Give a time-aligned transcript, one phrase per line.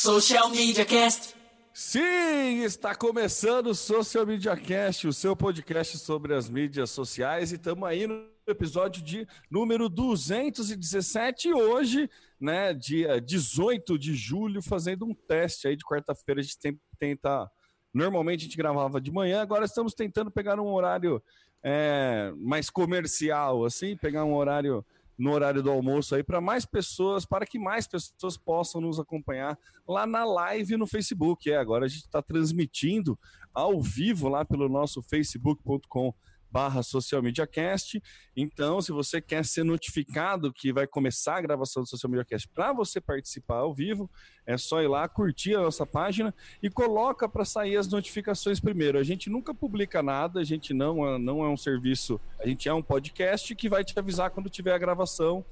[0.00, 1.34] Social Media Cast.
[1.74, 7.56] Sim, está começando o Social Media Cast, o seu podcast sobre as mídias sociais, e
[7.56, 12.08] estamos aí no episódio de número 217 hoje,
[12.40, 17.50] né, dia 18 de julho, fazendo um teste aí de quarta-feira, a gente tenta,
[17.92, 21.20] normalmente a gente gravava de manhã, agora estamos tentando pegar um horário
[21.60, 24.86] é, mais comercial, assim, pegar um horário
[25.18, 29.58] no horário do almoço aí para mais pessoas, para que mais pessoas possam nos acompanhar
[29.86, 31.50] lá na live no Facebook.
[31.50, 33.18] É, agora a gente está transmitindo
[33.52, 36.14] ao vivo lá pelo nosso facebook.com
[36.50, 38.02] barra Social Media Cast.
[38.36, 42.48] Então, se você quer ser notificado que vai começar a gravação do Social Media Cast
[42.48, 44.10] para você participar ao vivo,
[44.46, 48.98] é só ir lá, curtir a nossa página e coloca para sair as notificações primeiro.
[48.98, 52.68] A gente nunca publica nada, a gente não, é, não é um serviço, a gente
[52.68, 55.44] é um podcast que vai te avisar quando tiver a gravação,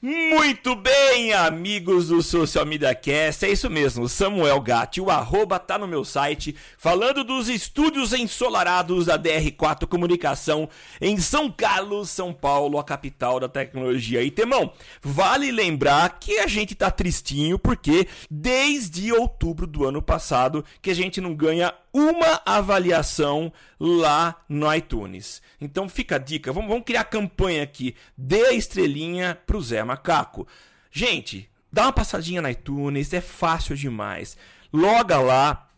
[0.04, 5.78] Muito bem, amigos do Social Media Cast, é isso mesmo, Samuel Gatti, o arroba tá
[5.78, 10.68] no meu site, falando dos estúdios ensolarados da DR4 Comunicação
[11.00, 14.24] em São Carlos, São Paulo, a capital da tecnologia.
[14.24, 20.64] E Temão, vale lembrar que a gente tá tristinho porque desde outubro do ano passado
[20.80, 25.42] que a gente não ganha uma avaliação lá no iTunes.
[25.60, 27.94] Então fica a dica, vamos, criar campanha aqui.
[28.16, 30.46] Dê a estrelinha pro Zé Macaco.
[30.90, 34.36] Gente, dá uma passadinha no iTunes, é fácil demais.
[34.72, 35.68] Loga lá,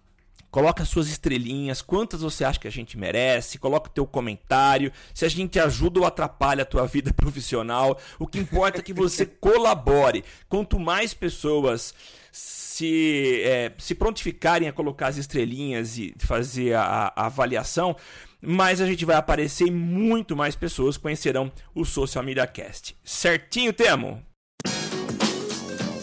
[0.55, 5.25] Coloca suas estrelinhas, quantas você acha que a gente merece, coloca o teu comentário, se
[5.25, 7.99] a gente ajuda ou atrapalha a tua vida profissional.
[8.21, 10.23] O que importa é que você colabore.
[10.49, 11.93] Quanto mais pessoas
[12.31, 17.97] se, é, se prontificarem a colocar as estrelinhas e fazer a, a avaliação,
[18.41, 22.97] mais a gente vai aparecer e muito mais pessoas conhecerão o Social Media Cast.
[23.03, 24.23] Certinho, Temo?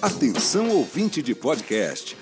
[0.02, 2.18] Atenção ouvinte de podcast,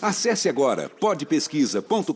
[0.00, 2.12] Acesse agora podpesquisa.com.br,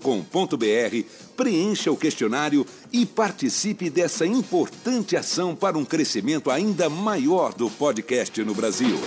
[1.36, 8.42] preencha o questionário e participe dessa importante ação para um crescimento ainda maior do podcast
[8.44, 8.98] no Brasil.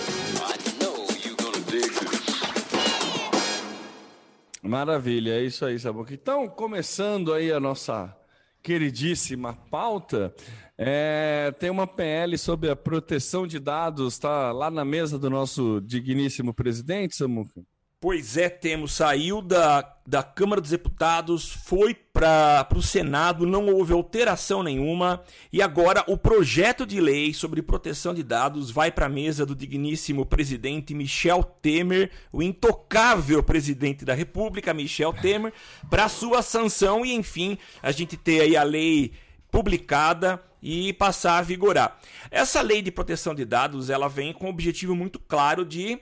[4.60, 6.12] Maravilha, é isso aí, Sabuca.
[6.12, 8.16] Então, começando aí a nossa
[8.62, 10.34] queridíssima pauta,
[10.76, 15.80] é, tem uma PL sobre a proteção de dados, tá lá na mesa do nosso
[15.82, 17.62] digníssimo presidente, Samuca?
[18.04, 18.92] Pois é, temos.
[18.92, 25.22] Saiu da, da Câmara dos Deputados, foi para o Senado, não houve alteração nenhuma.
[25.50, 29.56] E agora o projeto de lei sobre proteção de dados vai para a mesa do
[29.56, 35.54] digníssimo presidente Michel Temer, o intocável presidente da República, Michel Temer,
[35.88, 39.12] para sua sanção e, enfim, a gente ter aí a lei
[39.50, 41.98] publicada e passar a vigorar.
[42.30, 45.98] Essa lei de proteção de dados, ela vem com o objetivo muito claro de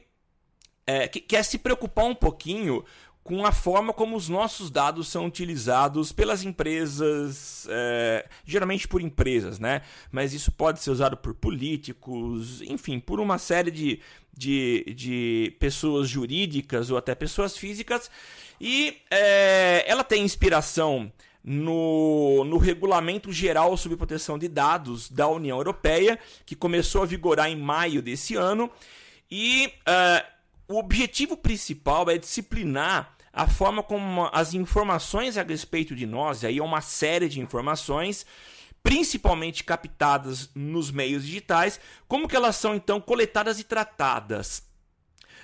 [0.87, 2.85] é, que quer se preocupar um pouquinho
[3.23, 9.61] com a forma como os nossos dados são utilizados pelas empresas, é, geralmente por empresas,
[9.61, 9.83] né?
[10.11, 14.01] Mas isso pode ser usado por políticos, enfim, por uma série de,
[14.37, 18.11] de, de pessoas jurídicas ou até pessoas físicas.
[18.61, 21.13] E é, ela tem inspiração
[21.45, 27.49] no, no Regulamento Geral sobre Proteção de Dados da União Europeia, que começou a vigorar
[27.49, 28.69] em maio desse ano.
[29.31, 30.32] E uh,
[30.73, 36.59] o objetivo principal é disciplinar a forma como as informações a respeito de nós, aí
[36.59, 38.25] é uma série de informações,
[38.83, 41.79] principalmente captadas nos meios digitais,
[42.09, 44.65] como que elas são então coletadas e tratadas.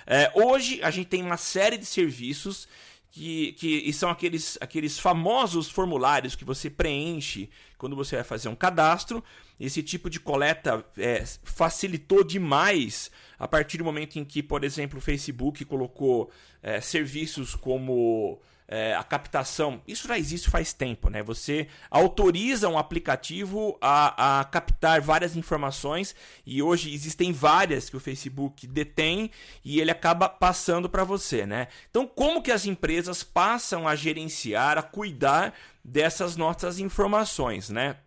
[0.05, 2.67] É, hoje a gente tem uma série de serviços
[3.11, 8.55] que, que são aqueles, aqueles famosos formulários que você preenche quando você vai fazer um
[8.55, 9.23] cadastro.
[9.59, 14.99] Esse tipo de coleta é, facilitou demais a partir do momento em que, por exemplo,
[14.99, 18.39] o Facebook colocou é, serviços como
[18.69, 19.81] é, a captação.
[19.87, 21.23] Isso já existe faz tempo, né?
[21.23, 26.15] Você autoriza um aplicativo a, a captar várias informações
[26.45, 29.31] e hoje existem várias que o Facebook detém
[29.65, 31.67] e ele acaba passando para você, né?
[31.89, 35.53] Então, como que as empresas passam a gerenciar, a cuidar
[35.83, 37.97] dessas nossas informações, né?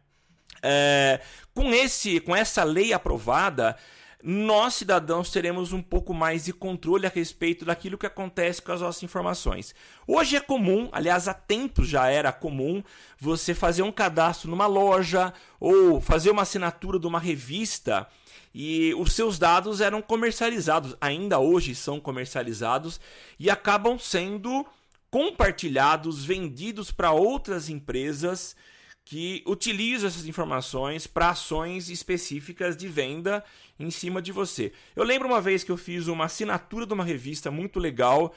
[0.62, 1.20] É,
[1.54, 3.76] com esse, com essa lei aprovada,
[4.22, 8.80] nós cidadãos teremos um pouco mais de controle a respeito daquilo que acontece com as
[8.80, 9.74] nossas informações.
[10.06, 12.84] Hoje é comum, aliás, há tempos já era comum,
[13.18, 18.06] você fazer um cadastro numa loja ou fazer uma assinatura de uma revista
[18.54, 23.00] e os seus dados eram comercializados, ainda hoje são comercializados
[23.40, 24.64] e acabam sendo
[25.10, 28.54] compartilhados, vendidos para outras empresas
[29.04, 33.44] que utiliza essas informações para ações específicas de venda
[33.78, 34.72] em cima de você.
[34.94, 38.34] Eu lembro uma vez que eu fiz uma assinatura de uma revista muito legal,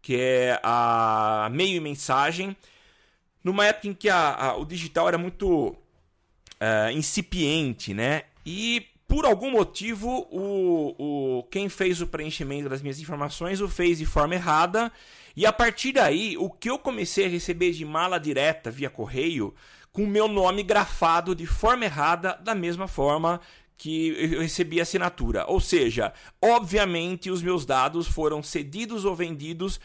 [0.00, 2.56] que é a Meio e Mensagem,
[3.42, 8.22] numa época em que a, a, o digital era muito uh, incipiente, né?
[8.46, 13.98] E por algum motivo, o, o, quem fez o preenchimento das minhas informações o fez
[13.98, 14.90] de forma errada.
[15.36, 19.54] E a partir daí, o que eu comecei a receber de mala direta via correio
[19.92, 23.40] com o meu nome grafado de forma errada, da mesma forma
[23.76, 25.44] que eu recebi a assinatura.
[25.46, 26.12] Ou seja,
[26.42, 29.78] obviamente os meus dados foram cedidos ou vendidos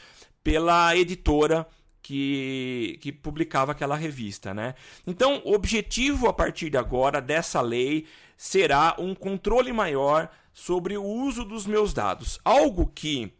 [0.43, 1.67] pela editora
[2.01, 4.73] que, que publicava aquela revista, né?
[5.05, 11.03] Então, o objetivo a partir de agora dessa lei será um controle maior sobre o
[11.03, 12.37] uso dos meus dados.
[12.43, 13.31] Algo que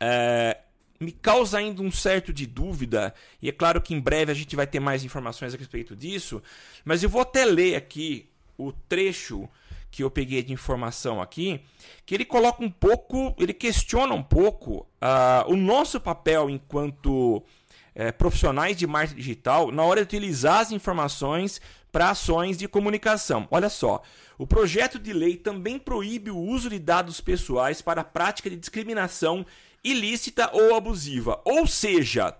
[0.00, 0.58] é,
[0.98, 4.56] me causa ainda um certo de dúvida, e é claro que em breve a gente
[4.56, 6.42] vai ter mais informações a respeito disso,
[6.84, 9.48] mas eu vou até ler aqui o trecho
[9.92, 11.60] que eu peguei de informação aqui,
[12.04, 18.12] que ele coloca um pouco, ele questiona um pouco uh, o nosso papel enquanto uh,
[18.18, 21.60] profissionais de marketing digital na hora de utilizar as informações
[21.90, 23.46] para ações de comunicação.
[23.50, 24.02] Olha só,
[24.38, 28.56] o projeto de lei também proíbe o uso de dados pessoais para a prática de
[28.56, 29.44] discriminação
[29.82, 31.40] ilícita ou abusiva.
[31.44, 32.36] Ou seja,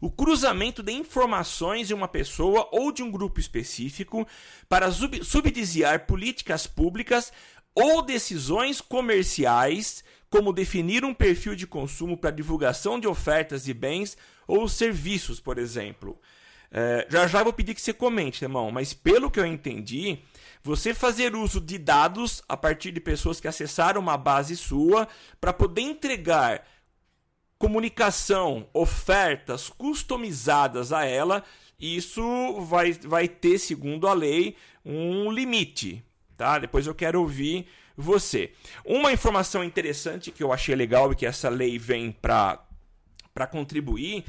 [0.00, 4.26] o cruzamento de informações de uma pessoa ou de um grupo específico
[4.68, 7.32] para sub subsidiar políticas públicas
[7.74, 14.16] ou decisões comerciais, como definir um perfil de consumo para divulgação de ofertas de bens
[14.46, 16.18] ou serviços, por exemplo.
[16.70, 20.18] É, já já vou pedir que você comente, irmão, mas pelo que eu entendi,
[20.62, 25.06] você fazer uso de dados a partir de pessoas que acessaram uma base sua
[25.40, 26.66] para poder entregar
[27.58, 31.42] comunicação, ofertas customizadas a ela,
[31.78, 36.04] isso vai, vai ter, segundo a lei, um limite.
[36.36, 36.58] Tá?
[36.58, 38.52] Depois eu quero ouvir você.
[38.84, 42.66] Uma informação interessante que eu achei legal e que essa lei vem para
[43.50, 44.24] contribuir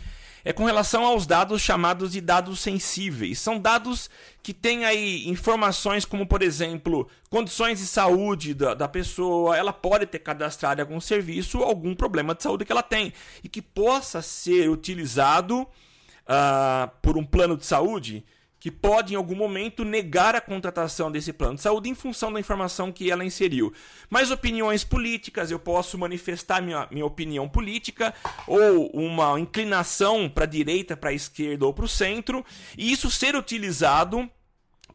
[0.47, 3.37] é com relação aos dados chamados de dados sensíveis.
[3.37, 4.09] São dados
[4.41, 10.05] que têm aí informações como, por exemplo, condições de saúde da, da pessoa, ela pode
[10.05, 13.11] ter cadastrado algum serviço, algum problema de saúde que ela tem,
[13.43, 18.23] e que possa ser utilizado uh, por um plano de saúde
[18.59, 22.39] que pode, em algum momento, negar a contratação desse plano de saúde em função da
[22.39, 23.71] informação que ela inseriu.
[24.09, 28.13] Mas opiniões políticas, eu posso manifestar minha, minha opinião política,
[28.47, 32.45] ou uma inclinação para a direita, para a esquerda ou para o centro,
[32.77, 34.29] e isso ser utilizado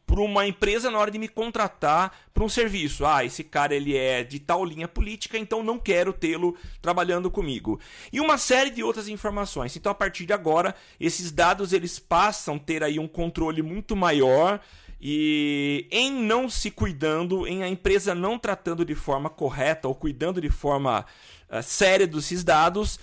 [0.05, 3.05] por uma empresa na hora de me contratar para um serviço.
[3.05, 7.79] Ah, esse cara ele é de tal linha política, então não quero tê-lo trabalhando comigo.
[8.11, 9.75] E uma série de outras informações.
[9.75, 13.95] Então a partir de agora, esses dados eles passam a ter aí um controle muito
[13.95, 14.59] maior
[15.05, 20.39] e em não se cuidando, em a empresa não tratando de forma correta ou cuidando
[20.39, 21.05] de forma
[21.49, 22.97] uh, séria desses dados,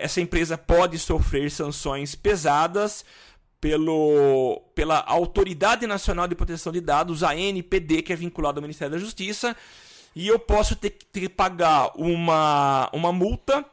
[0.00, 3.04] essa empresa pode sofrer sanções pesadas
[3.60, 8.92] pelo, pela Autoridade Nacional de Proteção de Dados, a NPD, que é vinculada ao Ministério
[8.92, 9.56] da Justiça,
[10.14, 13.64] e eu posso ter, ter que pagar uma, uma multa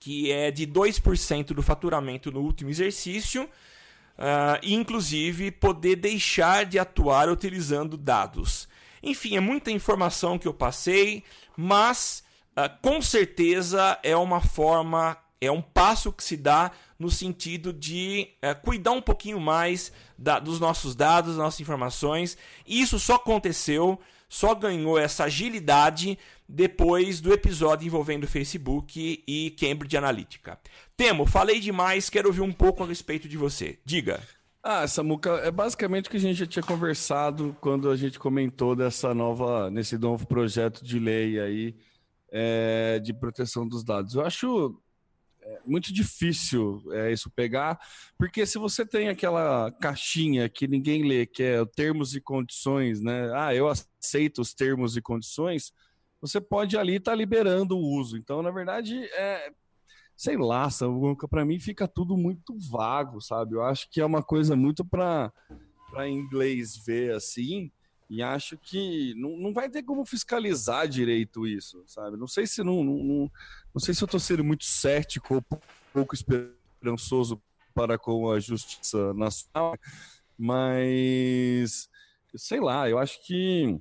[0.00, 6.78] que é de 2% do faturamento no último exercício, uh, e inclusive poder deixar de
[6.78, 8.68] atuar utilizando dados.
[9.02, 11.24] Enfim, é muita informação que eu passei,
[11.56, 12.22] mas
[12.52, 18.28] uh, com certeza é uma forma, é um passo que se dá no sentido de
[18.42, 22.36] é, cuidar um pouquinho mais da, dos nossos dados, das nossas informações.
[22.66, 26.18] Isso só aconteceu, só ganhou essa agilidade
[26.48, 30.58] depois do episódio envolvendo Facebook e Cambridge Analytica.
[30.96, 33.78] Temo, falei demais, quero ouvir um pouco a respeito de você.
[33.84, 34.20] Diga.
[34.62, 38.74] Ah, Samuca, é basicamente o que a gente já tinha conversado quando a gente comentou
[38.74, 41.76] dessa nova, nesse novo projeto de lei aí
[42.30, 44.14] é, de proteção dos dados.
[44.14, 44.80] Eu acho
[45.68, 47.78] muito difícil é, isso pegar,
[48.16, 53.30] porque se você tem aquela caixinha que ninguém lê, que é termos e condições, né?
[53.34, 55.72] Ah, eu aceito os termos e condições,
[56.20, 58.16] você pode ali estar tá liberando o uso.
[58.16, 59.52] Então, na verdade, é,
[60.16, 60.68] sei lá,
[61.30, 63.54] para mim fica tudo muito vago, sabe?
[63.54, 65.32] Eu acho que é uma coisa muito para
[66.08, 67.70] inglês ver assim.
[68.10, 72.16] E acho que não, não vai ter como fiscalizar direito isso, sabe?
[72.16, 73.30] Não sei se não, não,
[73.78, 75.60] não, sei se eu estou sendo muito cético ou
[75.92, 77.40] pouco esperançoso
[77.72, 79.78] para com a justiça nacional,
[80.36, 81.88] mas
[82.34, 83.80] sei lá, eu acho que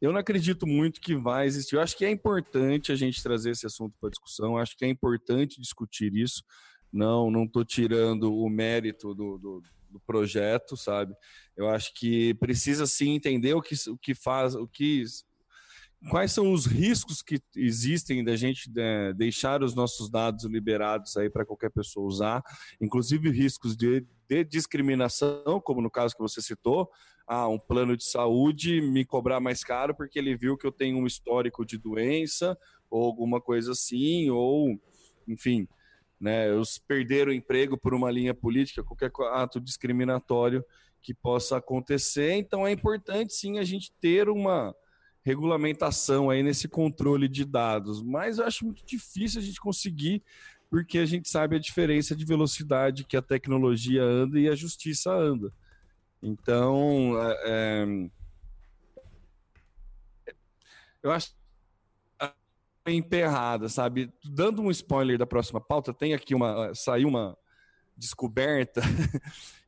[0.00, 1.76] eu não acredito muito que vai existir.
[1.76, 4.56] Eu acho que é importante a gente trazer esse assunto para discussão.
[4.56, 6.42] Acho que é importante discutir isso.
[6.90, 11.14] Não, não estou tirando o mérito do, do, do projeto, sabe?
[11.54, 15.04] Eu acho que precisa sim entender o que, o que faz, o que
[16.10, 21.30] quais são os riscos que existem da gente né, deixar os nossos dados liberados aí
[21.30, 22.42] para qualquer pessoa usar,
[22.80, 26.90] inclusive riscos de, de, discriminação, como no caso que você citou,
[27.26, 30.98] ah, um plano de saúde me cobrar mais caro porque ele viu que eu tenho
[30.98, 32.56] um histórico de doença
[32.90, 34.78] ou alguma coisa assim, ou
[35.26, 35.66] enfim,
[36.20, 40.64] né, os perder o emprego por uma linha política, qualquer ato discriminatório
[41.02, 42.32] que possa acontecer.
[42.32, 44.74] Então é importante sim a gente ter uma
[45.24, 50.22] regulamentação aí nesse controle de dados, mas eu acho muito difícil a gente conseguir
[50.70, 55.12] porque a gente sabe a diferença de velocidade que a tecnologia anda e a justiça
[55.12, 55.52] anda.
[56.22, 57.86] Então, é, é
[61.02, 61.34] eu acho
[62.86, 64.12] emperrada, sabe?
[64.24, 66.74] Dando um spoiler da próxima pauta, tem aqui uma.
[66.74, 67.36] Saiu uma
[67.96, 68.82] descoberta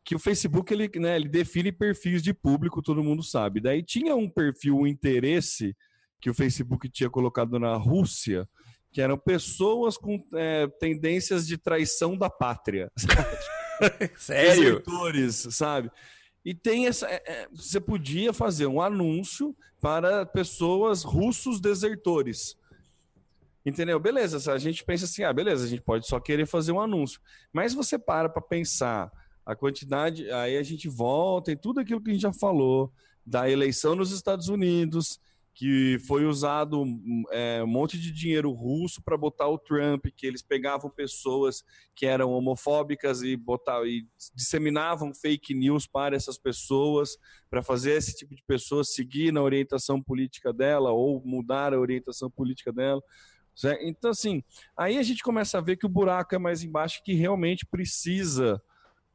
[0.06, 3.60] que o Facebook ele, né, ele define perfis de público, todo mundo sabe.
[3.60, 5.76] Daí tinha um perfil, um interesse
[6.20, 8.48] que o Facebook tinha colocado na Rússia,
[8.92, 12.88] que eram pessoas com é, tendências de traição da pátria.
[14.16, 14.78] Sério?
[14.78, 15.90] Desertores, sabe?
[16.44, 17.08] E tem essa.
[17.08, 22.56] É, é, você podia fazer um anúncio para pessoas russos desertores.
[23.66, 23.98] Entendeu?
[23.98, 27.20] Beleza, a gente pensa assim, ah, beleza, a gente pode só querer fazer um anúncio.
[27.52, 29.10] Mas você para para pensar
[29.46, 32.92] a quantidade, aí a gente volta em tudo aquilo que a gente já falou,
[33.24, 35.20] da eleição nos Estados Unidos,
[35.54, 36.84] que foi usado
[37.30, 42.04] é, um monte de dinheiro russo para botar o Trump, que eles pegavam pessoas que
[42.04, 47.16] eram homofóbicas e, botavam, e disseminavam fake news para essas pessoas,
[47.48, 52.30] para fazer esse tipo de pessoa seguir na orientação política dela ou mudar a orientação
[52.30, 53.02] política dela.
[53.54, 53.82] Certo?
[53.82, 54.42] Então, assim,
[54.76, 58.60] aí a gente começa a ver que o buraco é mais embaixo, que realmente precisa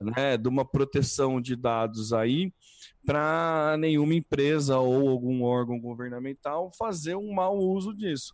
[0.01, 2.53] né, de uma proteção de dados aí
[3.05, 8.34] para nenhuma empresa ou algum órgão governamental fazer um mau uso disso.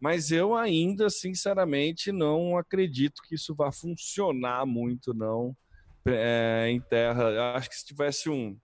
[0.00, 5.56] Mas eu ainda, sinceramente, não acredito que isso vá funcionar muito, não,
[6.06, 7.54] é, em terra.
[7.54, 8.58] Acho que se tivesse um,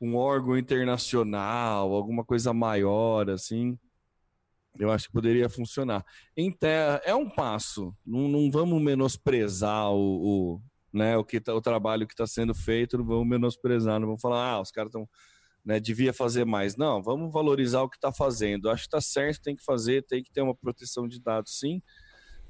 [0.00, 3.78] um órgão internacional, alguma coisa maior, assim,
[4.78, 6.04] eu acho que poderia funcionar.
[6.36, 7.94] Em terra, é um passo.
[8.06, 10.62] Não, não vamos menosprezar o, o
[10.98, 14.20] né, o, que tá, o trabalho que está sendo feito, não vamos menosprezar, não vamos
[14.20, 15.08] falar, ah, os caras estão.
[15.64, 16.76] Né, devia fazer mais.
[16.76, 18.70] Não, vamos valorizar o que está fazendo.
[18.70, 21.82] Acho que está certo, tem que fazer, tem que ter uma proteção de dados, sim.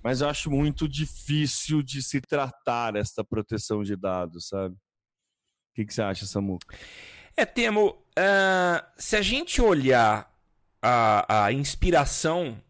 [0.03, 4.75] Mas eu acho muito difícil de se tratar esta proteção de dados, sabe?
[4.75, 4.79] O
[5.75, 6.59] que, que você acha, Samu?
[7.37, 10.33] É, Temo, uh, se a gente olhar
[10.81, 12.61] a, a inspiração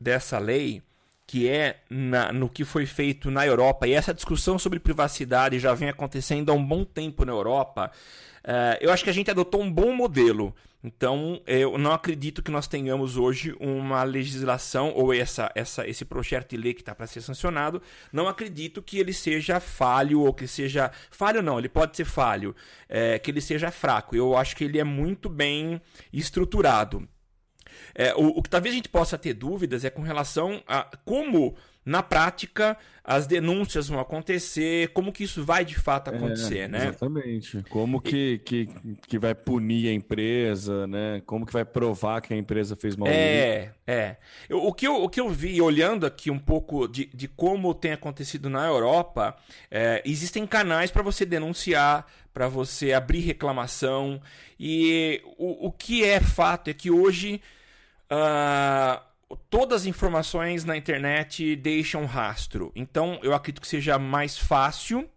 [0.00, 0.82] dessa lei,
[1.28, 5.74] que é na, no que foi feito na Europa, e essa discussão sobre privacidade já
[5.74, 7.92] vem acontecendo há um bom tempo na Europa,
[8.44, 10.54] uh, eu acho que a gente adotou um bom modelo.
[10.82, 16.50] Então, eu não acredito que nós tenhamos hoje uma legislação ou essa, essa, esse projeto
[16.50, 17.82] de lei que está para ser sancionado.
[18.10, 20.90] Não acredito que ele seja falho ou que seja.
[21.10, 22.56] Falho não, ele pode ser falho,
[22.88, 24.16] é, que ele seja fraco.
[24.16, 25.78] Eu acho que ele é muito bem
[26.10, 27.06] estruturado.
[27.94, 31.54] É, o, o, que talvez a gente possa ter dúvidas é com relação a como,
[31.84, 36.68] na prática, as denúncias vão acontecer, como que isso vai de fato é, acontecer, é,
[36.68, 36.88] né?
[36.88, 37.64] Exatamente.
[37.70, 38.68] Como que, que,
[39.06, 41.22] que vai punir a empresa, né?
[41.24, 43.08] Como que vai provar que a empresa fez mal.
[43.08, 44.16] É, é.
[44.46, 47.72] Eu, o, que eu, o que eu vi, olhando aqui um pouco de, de como
[47.72, 49.34] tem acontecido na Europa,
[49.70, 54.20] é, existem canais para você denunciar, para você abrir reclamação,
[54.60, 57.40] e o, o que é fato é que hoje
[58.12, 62.72] uh, todas as informações na internet deixam rastro.
[62.74, 65.08] Então, eu acredito que seja mais fácil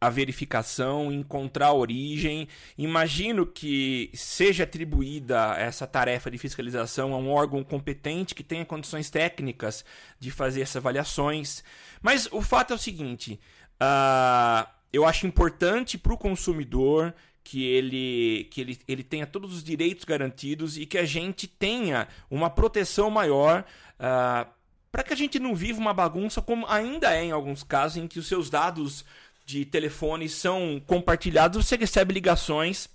[0.00, 2.48] a verificação, encontrar a origem.
[2.78, 9.10] Imagino que seja atribuída essa tarefa de fiscalização a um órgão competente que tenha condições
[9.10, 9.84] técnicas
[10.18, 11.62] de fazer essas avaliações.
[12.00, 13.38] Mas o fato é o seguinte:
[13.74, 19.64] uh, eu acho importante para o consumidor que ele, que ele, ele tenha todos os
[19.64, 23.64] direitos garantidos e que a gente tenha uma proteção maior uh,
[23.98, 24.46] ah,
[24.92, 28.06] para que a gente não viva uma bagunça como ainda é em alguns casos em
[28.06, 29.04] que os seus dados
[29.46, 32.88] de telefone são compartilhados, você recebe ligações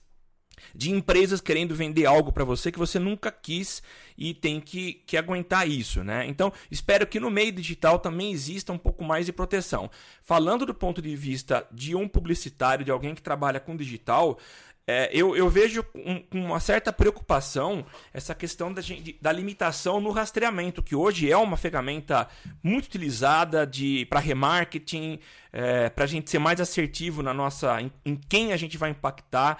[0.73, 3.81] de empresas querendo vender algo para você que você nunca quis
[4.17, 6.25] e tem que, que aguentar isso, né?
[6.27, 9.89] Então, espero que no meio digital também exista um pouco mais de proteção.
[10.21, 14.39] Falando do ponto de vista de um publicitário, de alguém que trabalha com digital,
[14.87, 17.83] é, eu, eu, vejo com, com, uma certa preocupação
[18.13, 18.83] essa questão da,
[19.19, 22.27] da, limitação no rastreamento, que hoje é uma ferramenta
[22.61, 23.67] muito utilizada
[24.07, 25.19] para remarketing,
[25.51, 28.91] é, para a gente ser mais assertivo na nossa em, em quem a gente vai
[28.91, 29.57] impactar.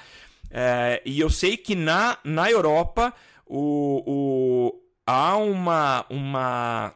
[0.49, 3.13] É, e eu sei que na, na Europa
[3.45, 6.95] o, o, há uma, uma,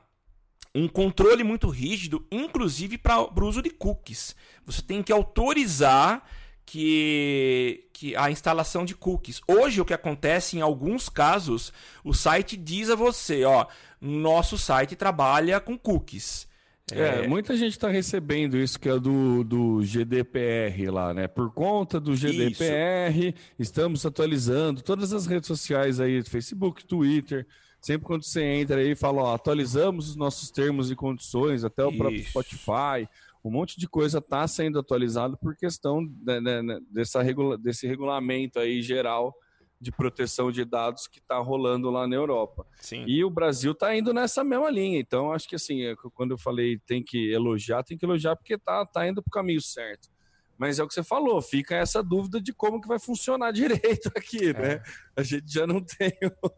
[0.73, 4.35] um controle muito rígido, inclusive para o uso de cookies.
[4.65, 6.23] Você tem que autorizar
[6.65, 9.41] que, que a instalação de cookies.
[9.47, 13.65] Hoje o que acontece em alguns casos, o site diz a você, ó,
[13.99, 16.47] nosso site trabalha com cookies.
[16.93, 21.27] É, é, muita gente está recebendo isso que é do, do GDPR lá, né?
[21.27, 23.37] Por conta do GDPR, isso.
[23.57, 27.45] estamos atualizando todas as redes sociais aí, Facebook, Twitter.
[27.81, 31.89] Sempre quando você entra aí, fala, ó, atualizamos os nossos termos e condições, até o
[31.89, 31.97] isso.
[31.97, 33.09] próprio Spotify.
[33.43, 37.87] Um monte de coisa está sendo atualizado por questão né, né, né, dessa regula desse
[37.87, 39.33] regulamento aí geral
[39.79, 42.65] de proteção de dados que está rolando lá na Europa.
[42.81, 43.05] Sim.
[43.07, 44.99] E o Brasil está indo nessa mesma linha.
[44.99, 48.55] Então, acho que assim, é, quando eu falei tem que elogiar, tem que elogiar porque
[48.55, 50.09] está tá indo para o caminho certo.
[50.57, 54.11] Mas é o que você falou, fica essa dúvida de como que vai funcionar direito
[54.15, 54.53] aqui, é.
[54.53, 54.83] né?
[55.15, 56.11] A gente já não tem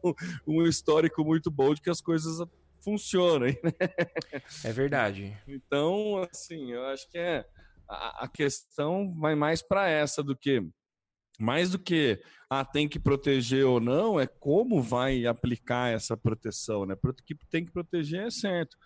[0.04, 0.14] um,
[0.48, 2.44] um histórico muito bom de que as coisas
[2.80, 3.72] funcionem, né?
[4.64, 5.38] É verdade.
[5.48, 7.46] Então, assim, eu acho que é
[7.88, 10.68] a, a questão vai mais para essa do que
[11.40, 16.86] mais do que ah, tem que proteger ou não, é como vai aplicar essa proteção,
[16.86, 16.96] né?
[17.26, 18.78] Que tem que proteger é certo.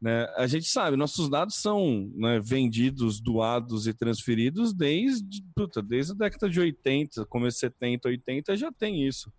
[0.00, 0.26] Né?
[0.36, 6.16] A gente sabe, nossos dados são né, vendidos, doados e transferidos desde, puta, desde a
[6.16, 9.32] década de 80, começo 70, 80, já tem isso.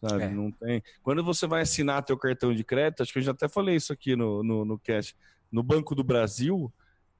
[0.00, 0.24] Sabe?
[0.24, 0.28] É.
[0.30, 0.82] Não tem.
[1.02, 3.92] Quando você vai assinar teu cartão de crédito, acho que eu já até falei isso
[3.92, 5.16] aqui no, no, no cast,
[5.50, 6.72] no Banco do Brasil,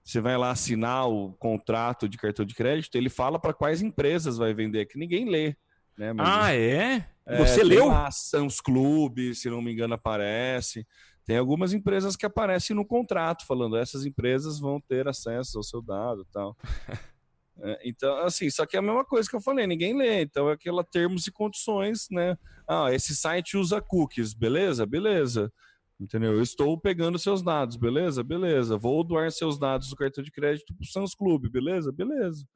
[0.08, 4.38] você vai lá assinar o contrato de cartão de crédito, ele fala para quais empresas
[4.38, 5.54] vai vender, que ninguém lê.
[5.98, 6.14] Né?
[6.14, 7.06] Mas, ah, é?
[7.26, 7.88] é Você leu?
[7.88, 10.86] Lá, Sãos Clube, se não me engano, aparece.
[11.26, 15.82] Tem algumas empresas que aparecem no contrato, falando essas empresas vão ter acesso ao seu
[15.82, 16.56] dado e tal.
[17.60, 20.22] é, então, assim, só que é a mesma coisa que eu falei, ninguém lê.
[20.22, 22.34] Então é aquela termos e condições, né?
[22.66, 24.86] Ah, esse site usa cookies, beleza?
[24.86, 25.52] Beleza.
[26.00, 26.32] Entendeu?
[26.32, 28.22] Eu estou pegando seus dados, beleza?
[28.22, 28.76] Beleza.
[28.76, 31.90] Vou doar seus dados do cartão de crédito para o Sans Clube, beleza?
[31.90, 32.46] Beleza.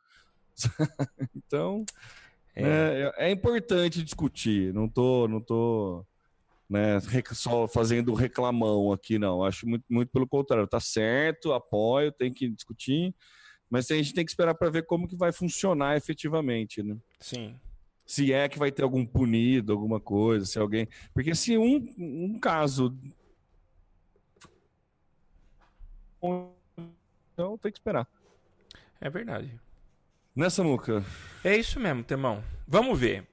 [1.35, 1.85] então,
[2.55, 3.13] é.
[3.17, 3.29] é.
[3.29, 3.31] é.
[3.31, 4.73] importante discutir.
[4.73, 6.07] Não tô, não tô
[6.69, 7.01] né,
[7.33, 9.45] só fazendo reclamão aqui, não.
[9.45, 10.67] Acho muito, muito pelo contrário.
[10.67, 13.15] Tá certo, apoio, tem que discutir.
[13.69, 16.97] Mas a gente tem que esperar para ver como que vai funcionar efetivamente, né?
[17.19, 17.55] Sim.
[18.05, 20.87] Se é que vai ter algum punido, alguma coisa, se alguém.
[21.15, 22.95] Porque se um, um caso.
[26.23, 28.07] Então tem que esperar.
[29.01, 29.51] É verdade.
[30.35, 31.05] Nessa muca.
[31.43, 32.43] É isso mesmo, Temão.
[32.67, 33.27] Vamos ver.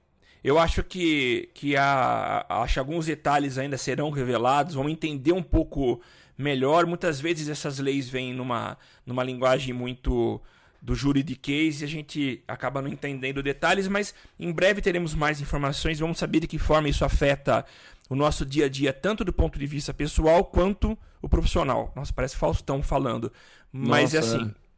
[0.44, 6.02] Eu acho que, que a, acho alguns detalhes ainda serão revelados, vamos entender um pouco
[6.38, 6.86] melhor.
[6.86, 10.42] Muitas vezes essas leis vêm numa, numa linguagem muito
[10.82, 16.00] do juridiquês e a gente acaba não entendendo detalhes, mas em breve teremos mais informações,
[16.00, 17.66] vamos saber de que forma isso afeta
[18.10, 21.94] o nosso dia a dia, tanto do ponto de vista pessoal quanto o profissional.
[21.96, 23.32] Nossa, parece Faustão falando,
[23.72, 24.50] mas é Nossa, é assim.
[24.50, 24.70] É.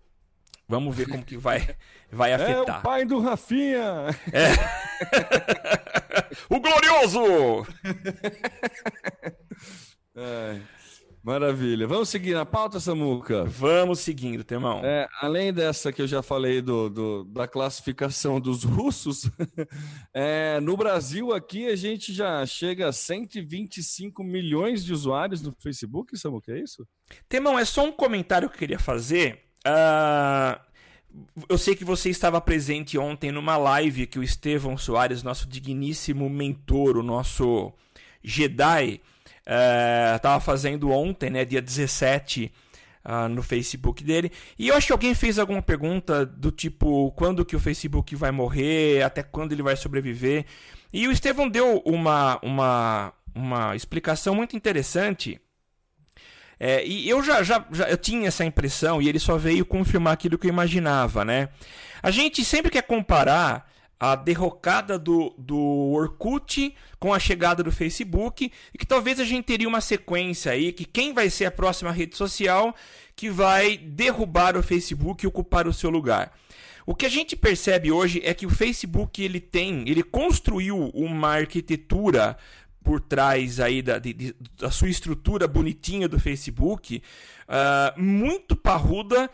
[0.68, 1.76] Vamos ver como que vai,
[2.12, 2.76] vai afetar.
[2.78, 4.08] É o pai do Rafinha!
[4.32, 4.52] É.
[6.50, 7.68] o glorioso!
[10.14, 10.60] É.
[11.24, 11.86] Maravilha.
[11.86, 13.44] Vamos seguir na pauta, Samuca?
[13.44, 14.82] Vamos seguindo, Temão.
[14.84, 19.30] É, além dessa que eu já falei do, do da classificação dos russos,
[20.14, 26.18] é, no Brasil aqui a gente já chega a 125 milhões de usuários no Facebook,
[26.18, 26.88] Samuca, é isso?
[27.30, 29.44] Temão, é só um comentário que eu queria fazer.
[29.64, 30.60] Uh,
[31.48, 36.28] eu sei que você estava presente ontem numa live que o Estevão Soares, nosso digníssimo
[36.28, 37.72] mentor, o nosso
[38.24, 39.02] Jedi,
[39.46, 42.52] estava uh, fazendo ontem, né, dia 17,
[43.06, 44.32] uh, no Facebook dele.
[44.58, 48.32] E eu acho que alguém fez alguma pergunta do tipo: quando que o Facebook vai
[48.32, 50.46] morrer, até quando ele vai sobreviver.
[50.94, 55.40] E o Estevão deu uma, uma, uma explicação muito interessante
[56.64, 60.14] é, e eu já, já, já eu tinha essa impressão e ele só veio confirmar
[60.14, 61.50] aquilo que eu imaginava, né?
[62.04, 63.68] A gente sempre quer comparar
[64.02, 65.60] a derrocada do, do
[65.94, 70.72] Orkut com a chegada do Facebook e que talvez a gente teria uma sequência aí
[70.72, 72.76] que quem vai ser a próxima rede social
[73.16, 76.36] que vai derrubar o Facebook e ocupar o seu lugar.
[76.84, 81.36] O que a gente percebe hoje é que o Facebook ele tem, ele construiu uma
[81.36, 82.36] arquitetura
[82.84, 87.04] por trás aí da, de, da sua estrutura bonitinha do Facebook,
[87.48, 89.30] uh, muito parruda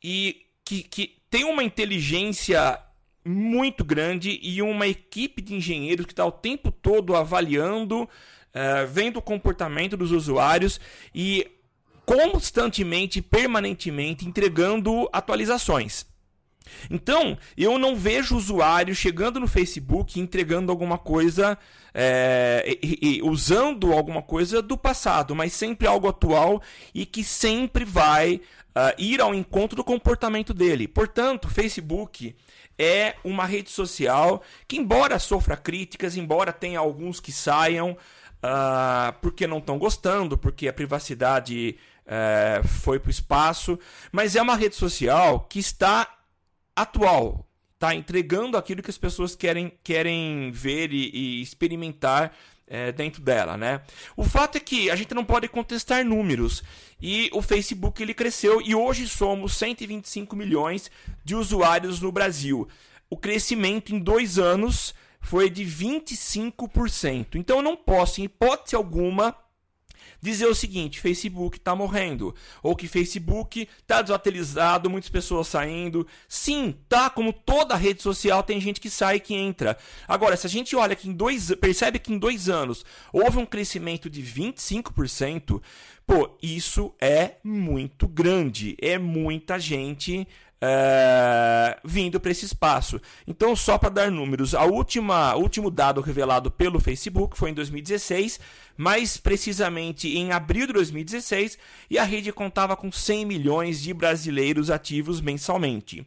[0.00, 2.78] e que, que tem uma inteligência
[3.24, 9.18] muito grande e uma equipe de engenheiros que está o tempo todo avaliando, uh, vendo
[9.18, 10.80] o comportamento dos usuários
[11.14, 11.50] e
[12.04, 16.06] constantemente, permanentemente entregando atualizações.
[16.90, 21.58] Então, eu não vejo usuário chegando no Facebook entregando alguma coisa,
[21.92, 26.62] é, e, e, usando alguma coisa do passado, mas sempre algo atual
[26.94, 30.88] e que sempre vai uh, ir ao encontro do comportamento dele.
[30.88, 32.34] Portanto, Facebook
[32.78, 37.92] é uma rede social que, embora sofra críticas, embora tenha alguns que saiam
[38.42, 43.78] uh, porque não estão gostando, porque a privacidade uh, foi para o espaço,
[44.10, 46.18] mas é uma rede social que está
[46.74, 47.46] atual,
[47.78, 52.32] tá entregando aquilo que as pessoas querem, querem ver e, e experimentar
[52.66, 53.82] é, dentro dela, né?
[54.16, 56.62] O fato é que a gente não pode contestar números
[57.00, 60.90] e o Facebook ele cresceu e hoje somos 125 milhões
[61.24, 62.68] de usuários no Brasil.
[63.10, 67.36] O crescimento em dois anos foi de 25%.
[67.36, 69.34] Então eu não posso, em hipótese alguma,
[70.20, 76.06] dizer o seguinte: Facebook está morrendo, ou que Facebook está desatualizado, muitas pessoas saindo.
[76.28, 79.76] Sim, tá, como toda rede social tem gente que sai e que entra.
[80.06, 83.46] Agora, se a gente olha que em dois, percebe que em dois anos houve um
[83.46, 85.60] crescimento de 25%,
[86.06, 90.26] pô, isso é muito grande, é muita gente
[90.64, 93.00] é, vindo para esse espaço.
[93.26, 98.38] Então, só para dar números, a última, último dado revelado pelo Facebook foi em 2016,
[98.76, 101.58] mais precisamente em abril de 2016,
[101.90, 106.06] e a rede contava com 100 milhões de brasileiros ativos mensalmente.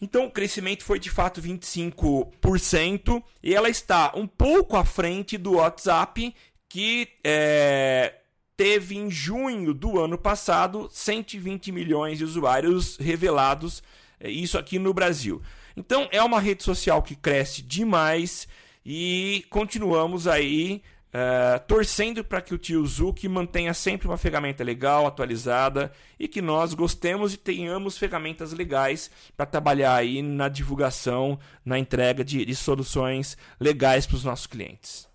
[0.00, 5.54] Então o crescimento foi de fato 25% e ela está um pouco à frente do
[5.54, 6.34] WhatsApp,
[6.68, 8.14] que é,
[8.58, 13.84] teve em junho do ano passado 120 milhões de usuários revelados,
[14.18, 15.40] é, isso aqui no Brasil.
[15.76, 18.48] Então é uma rede social que cresce demais
[18.84, 20.82] e continuamos aí
[21.14, 26.42] uh, torcendo para que o tio Zuki mantenha sempre uma ferramenta legal, atualizada e que
[26.42, 32.56] nós gostemos e tenhamos ferramentas legais para trabalhar aí na divulgação, na entrega de, de
[32.56, 35.08] soluções legais para os nossos clientes.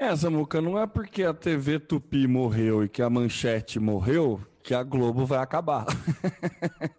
[0.00, 4.74] É, Samuca, não é porque a TV Tupi morreu e que a Manchete morreu que
[4.74, 5.86] a Globo vai acabar.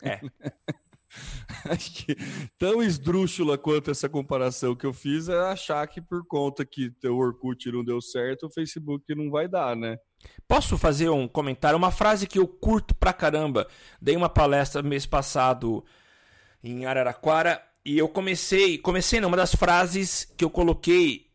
[0.02, 0.22] É.
[1.70, 2.16] Acho que
[2.58, 7.18] tão esdrúxula quanto essa comparação que eu fiz é achar que por conta que o
[7.18, 9.98] Orkut não deu certo, o Facebook não vai dar, né?
[10.48, 11.78] Posso fazer um comentário?
[11.78, 13.68] Uma frase que eu curto pra caramba.
[14.02, 15.84] Dei uma palestra mês passado
[16.64, 21.26] em Araraquara e eu comecei, comecei numa das frases que eu coloquei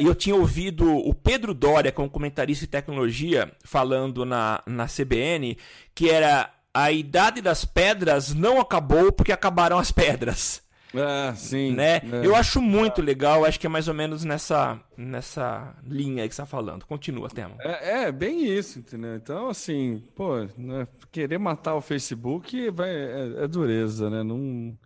[0.00, 5.56] e eu tinha ouvido o Pedro Doria, como comentarista de tecnologia, falando na, na CBN,
[5.94, 10.62] que era a idade das pedras não acabou porque acabaram as pedras.
[10.94, 11.72] É, sim.
[11.72, 11.96] Né?
[11.96, 12.24] É.
[12.24, 16.34] Eu acho muito legal, acho que é mais ou menos nessa, nessa linha aí que
[16.34, 16.86] você está falando.
[16.86, 17.56] Continua, Temo.
[17.60, 19.14] É, é, bem isso, entendeu?
[19.16, 24.22] Então, assim, pô, né, querer matar o Facebook vai, é, é dureza, né?
[24.22, 24.76] Não,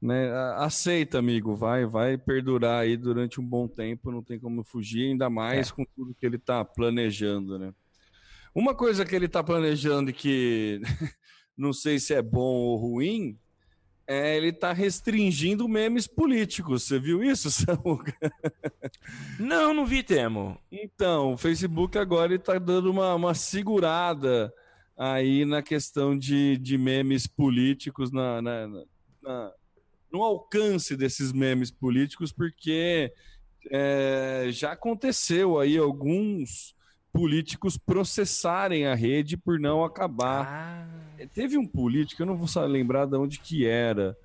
[0.00, 0.30] né?
[0.56, 5.28] Aceita, amigo, vai, vai perdurar aí durante um bom tempo, não tem como fugir, ainda
[5.28, 5.72] mais é.
[5.72, 7.72] com tudo que ele está planejando, né?
[8.54, 10.80] Uma coisa que ele está planejando e que
[11.56, 13.38] não sei se é bom ou ruim
[14.08, 16.84] é, ele está restringindo memes políticos.
[16.84, 18.16] Você viu isso, Samuca?
[19.38, 20.58] Não, não vi, Temo.
[20.72, 24.50] Então, o Facebook agora está dando uma, uma segurada
[24.96, 28.66] aí na questão de, de memes políticos, na, na,
[29.22, 29.52] na,
[30.12, 33.12] no alcance desses memes políticos, porque
[33.70, 36.74] é, já aconteceu aí alguns
[37.12, 40.46] políticos processarem a rede por não acabar.
[40.46, 41.26] Ah.
[41.34, 44.16] Teve um político, eu não vou lembrar de onde que era,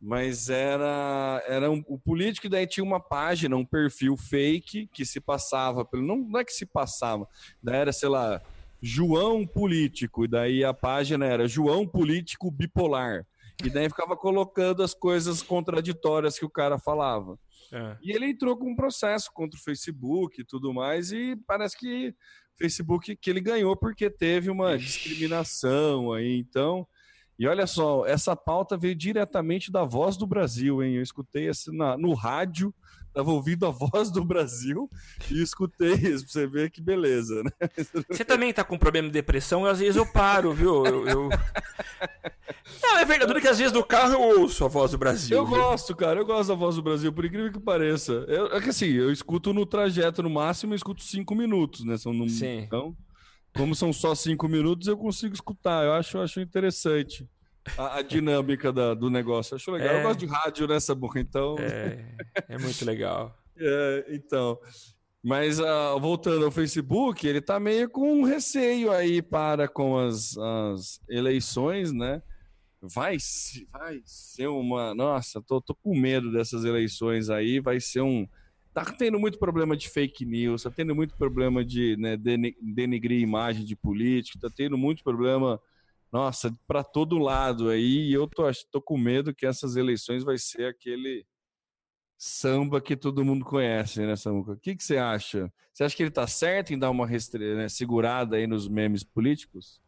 [0.00, 5.20] mas era era um, o político daí tinha uma página, um perfil fake que se
[5.20, 7.28] passava pelo não, não é que se passava,
[7.62, 8.40] daí era sei lá
[8.80, 13.26] João político e daí a página era João político bipolar
[13.66, 17.38] e daí ficava colocando as coisas contraditórias que o cara falava.
[17.72, 17.96] É.
[18.02, 22.14] E ele entrou com um processo contra o Facebook e tudo mais, e parece que
[22.56, 26.86] Facebook que ele ganhou porque teve uma discriminação aí, então.
[27.38, 30.96] E olha só, essa pauta veio diretamente da Voz do Brasil, hein?
[30.96, 32.74] Eu escutei assim na, no rádio
[33.12, 34.88] Tava ouvindo a voz do Brasil
[35.30, 37.50] e escutei isso, pra você ver que beleza, né?
[38.08, 40.86] Você também tá com problema de depressão, às vezes eu paro, viu?
[40.86, 41.28] Eu, eu...
[42.82, 45.36] Não, é verdade que às vezes no carro eu ouço a voz do Brasil.
[45.36, 45.56] Eu viu?
[45.56, 48.12] gosto, cara, eu gosto da voz do Brasil, por incrível que pareça.
[48.28, 51.96] Eu, é que assim, eu escuto no trajeto no máximo, eu escuto cinco minutos, né?
[51.96, 52.28] São no...
[52.28, 52.58] Sim.
[52.60, 52.96] Então,
[53.54, 55.84] como são só cinco minutos, eu consigo escutar.
[55.84, 57.28] Eu acho, eu acho interessante
[57.76, 59.56] a, a dinâmica da, do negócio.
[59.56, 59.88] Acho legal.
[59.88, 59.98] É...
[59.98, 61.56] Eu gosto de rádio nessa né, boca, então.
[61.58, 62.16] É,
[62.48, 63.36] é muito legal.
[63.58, 64.58] é, então.
[65.22, 70.36] Mas uh, voltando ao Facebook, ele tá meio com um receio aí para com as,
[70.38, 72.22] as eleições, né?
[72.82, 73.16] Vai,
[73.70, 74.94] vai ser uma.
[74.94, 77.60] Nossa, tô, tô com medo dessas eleições aí.
[77.60, 78.26] Vai ser um.
[78.72, 83.64] Tá tendo muito problema de fake news, tá tendo muito problema de né, denegrir imagem
[83.64, 85.60] de político, tá tendo muito problema
[86.12, 88.08] nossa, para todo lado aí.
[88.08, 91.24] E eu tô, tô com medo que essas eleições vai ser aquele
[92.18, 94.52] samba que todo mundo conhece, né, Samuca?
[94.52, 95.52] O que, que você acha?
[95.72, 97.54] Você acha que ele tá certo em dar uma restre...
[97.54, 99.80] né, segurada aí nos memes políticos?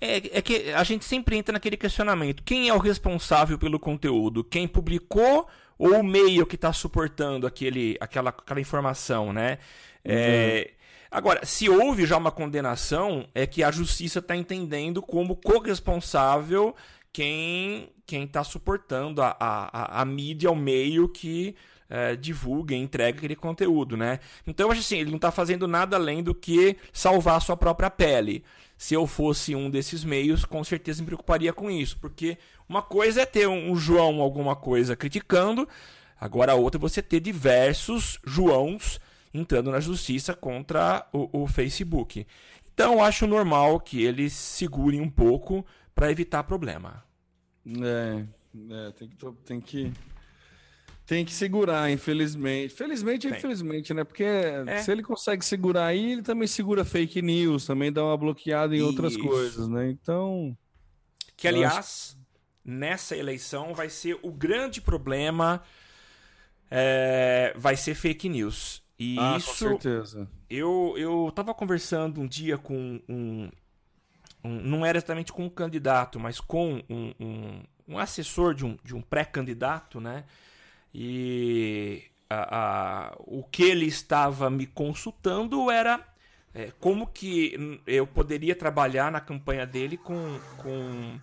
[0.00, 4.44] É, é, que a gente sempre entra naquele questionamento: quem é o responsável pelo conteúdo?
[4.44, 9.58] Quem publicou ou o meio que está suportando aquele, aquela, aquela informação, né?
[10.04, 10.18] É, uhum.
[10.18, 10.70] É,
[11.14, 16.74] Agora, se houve já uma condenação, é que a justiça está entendendo como corresponsável
[17.12, 21.54] quem quem está suportando a, a, a, mídia, o meio que
[21.88, 24.18] é, divulga e entrega aquele conteúdo, né?
[24.44, 27.56] Então, eu acho assim, ele não está fazendo nada além do que salvar a sua
[27.56, 28.44] própria pele.
[28.76, 32.36] Se eu fosse um desses meios, com certeza me preocuparia com isso, porque
[32.68, 35.68] uma coisa é ter um, João alguma coisa criticando,
[36.20, 39.00] agora a outra é você ter diversos Joãos
[39.32, 42.26] entrando na justiça contra o, o Facebook.
[42.72, 47.04] Então, acho normal que eles segurem um pouco para evitar problema.
[47.66, 48.24] É,
[48.70, 49.92] é, tem que, tem que
[51.06, 52.74] tem que segurar, infelizmente.
[52.74, 54.04] Felizmente ou infelizmente, né?
[54.04, 54.78] Porque é.
[54.78, 58.78] se ele consegue segurar aí, ele também segura fake news, também dá uma bloqueada em
[58.78, 58.86] Isso.
[58.86, 59.90] outras coisas, né?
[59.90, 60.56] Então.
[61.36, 62.18] Que, aliás, acho...
[62.64, 65.62] nessa eleição vai ser o grande problema.
[66.70, 68.82] É, vai ser fake news.
[68.98, 69.48] E ah, isso.
[69.48, 70.28] Com certeza.
[70.48, 73.50] Eu, eu tava conversando um dia com um,
[74.42, 78.78] um Não era exatamente com um candidato, mas com um, um, um assessor de um,
[78.82, 80.24] de um pré-candidato, né?
[80.94, 86.06] E a, a, o que ele estava me consultando era
[86.54, 91.18] é, como que eu poderia trabalhar na campanha dele com, com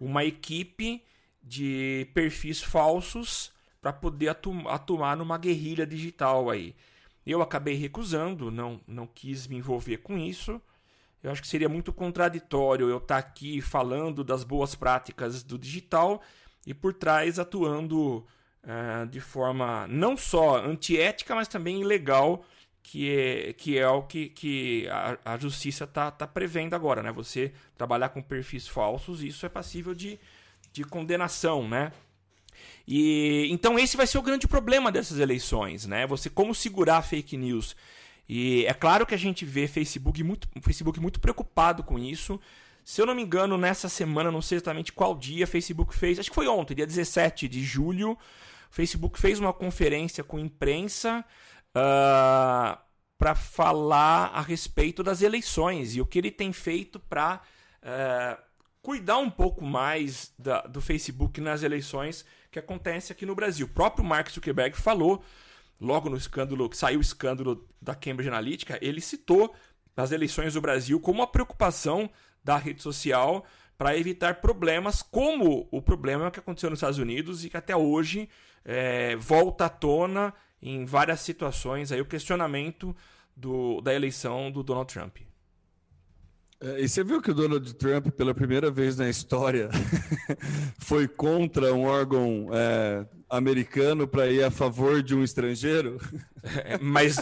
[0.00, 1.02] uma equipe
[1.42, 6.74] de perfis falsos para poder atu atuar numa guerrilha digital aí.
[7.24, 10.60] Eu acabei recusando, não, não quis me envolver com isso.
[11.22, 15.56] Eu acho que seria muito contraditório eu estar tá aqui falando das boas práticas do
[15.56, 16.20] digital
[16.66, 18.26] e por trás atuando
[18.64, 22.44] uh, de forma não só antiética, mas também ilegal,
[22.82, 27.12] que é, que é o que, que a, a justiça está tá prevendo agora, né?
[27.12, 30.18] Você trabalhar com perfis falsos, isso é passível de,
[30.72, 31.92] de condenação, né?
[32.86, 36.06] E então esse vai ser o grande problema dessas eleições, né?
[36.06, 37.76] Você como segurar fake news.
[38.28, 42.40] E é claro que a gente vê Facebook muito, Facebook muito preocupado com isso.
[42.84, 46.30] Se eu não me engano, nessa semana, não sei exatamente qual dia, Facebook fez, acho
[46.30, 48.18] que foi ontem, dia 17 de julho,
[48.72, 51.22] o Facebook fez uma conferência com imprensa uh,
[51.74, 52.82] ah,
[53.18, 57.38] para falar a respeito das eleições e o que ele tem feito para uh,
[57.82, 58.38] eh,
[58.80, 63.66] cuidar um pouco mais da, do Facebook nas eleições que acontece aqui no Brasil.
[63.66, 65.22] O próprio Mark Zuckerberg falou,
[65.78, 69.54] logo no escândalo, que saiu o escândalo da Cambridge Analytica, ele citou
[69.94, 72.08] as eleições do Brasil como uma preocupação
[72.42, 73.44] da rede social
[73.82, 78.28] para evitar problemas como o problema que aconteceu nos Estados Unidos e que até hoje
[78.64, 82.94] é, volta à tona em várias situações aí o questionamento
[83.36, 85.16] do, da eleição do Donald Trump.
[86.62, 89.68] É, e você viu que o Donald Trump, pela primeira vez na história,
[90.78, 95.98] foi contra um órgão é, americano para ir a favor de um estrangeiro?
[96.44, 97.18] É, mas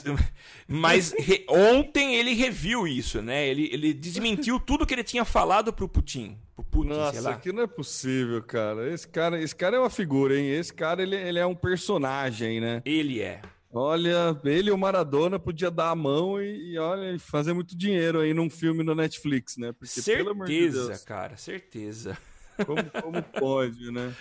[0.66, 3.46] mas re, ontem ele reviu isso, né?
[3.46, 6.38] Ele, ele desmentiu tudo que ele tinha falado para o Putin.
[6.56, 8.90] Pro Putin Nossa, aqui não é possível, cara.
[8.90, 10.48] Esse cara, esse cara é uma figura, hein?
[10.48, 12.80] Esse cara ele, ele é um personagem, né?
[12.82, 13.42] Ele é.
[13.72, 18.20] Olha, ele e o Maradona podia dar a mão e, e, olha, fazer muito dinheiro
[18.20, 19.72] aí num filme no Netflix, né?
[19.72, 22.18] Porque, certeza, de cara, certeza.
[22.66, 24.12] Como, como pode, né?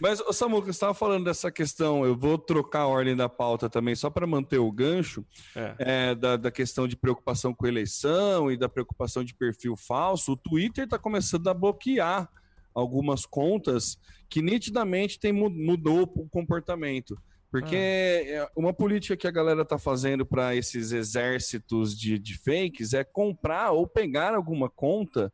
[0.00, 3.94] Mas, Samuca, você estava falando dessa questão, eu vou trocar a ordem da pauta também,
[3.94, 5.24] só para manter o gancho,
[5.54, 5.74] é.
[5.78, 10.32] É, da, da questão de preocupação com eleição e da preocupação de perfil falso.
[10.32, 12.28] O Twitter está começando a bloquear
[12.74, 13.98] algumas contas
[14.28, 17.16] que nitidamente tem, mudou o comportamento.
[17.50, 18.50] Porque ah.
[18.56, 23.72] uma política que a galera tá fazendo para esses exércitos de, de fakes é comprar
[23.72, 25.32] ou pegar alguma conta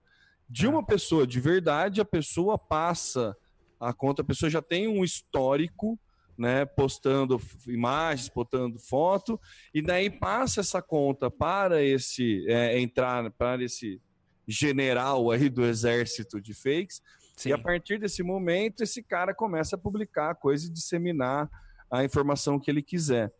[0.49, 3.37] de uma pessoa de verdade, a pessoa passa
[3.81, 5.99] a conta, a pessoa já tem um histórico,
[6.39, 9.41] né, postando imagens, postando foto,
[9.75, 14.01] e daí passa essa conta para esse é, entrar para esse
[14.47, 17.03] general aí do exército de fakes.
[17.37, 17.51] Sim.
[17.51, 21.51] E a partir desse momento, esse cara começa a publicar coisa e disseminar
[21.91, 23.33] a informação que ele quiser.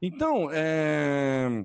[0.00, 1.64] Então, é...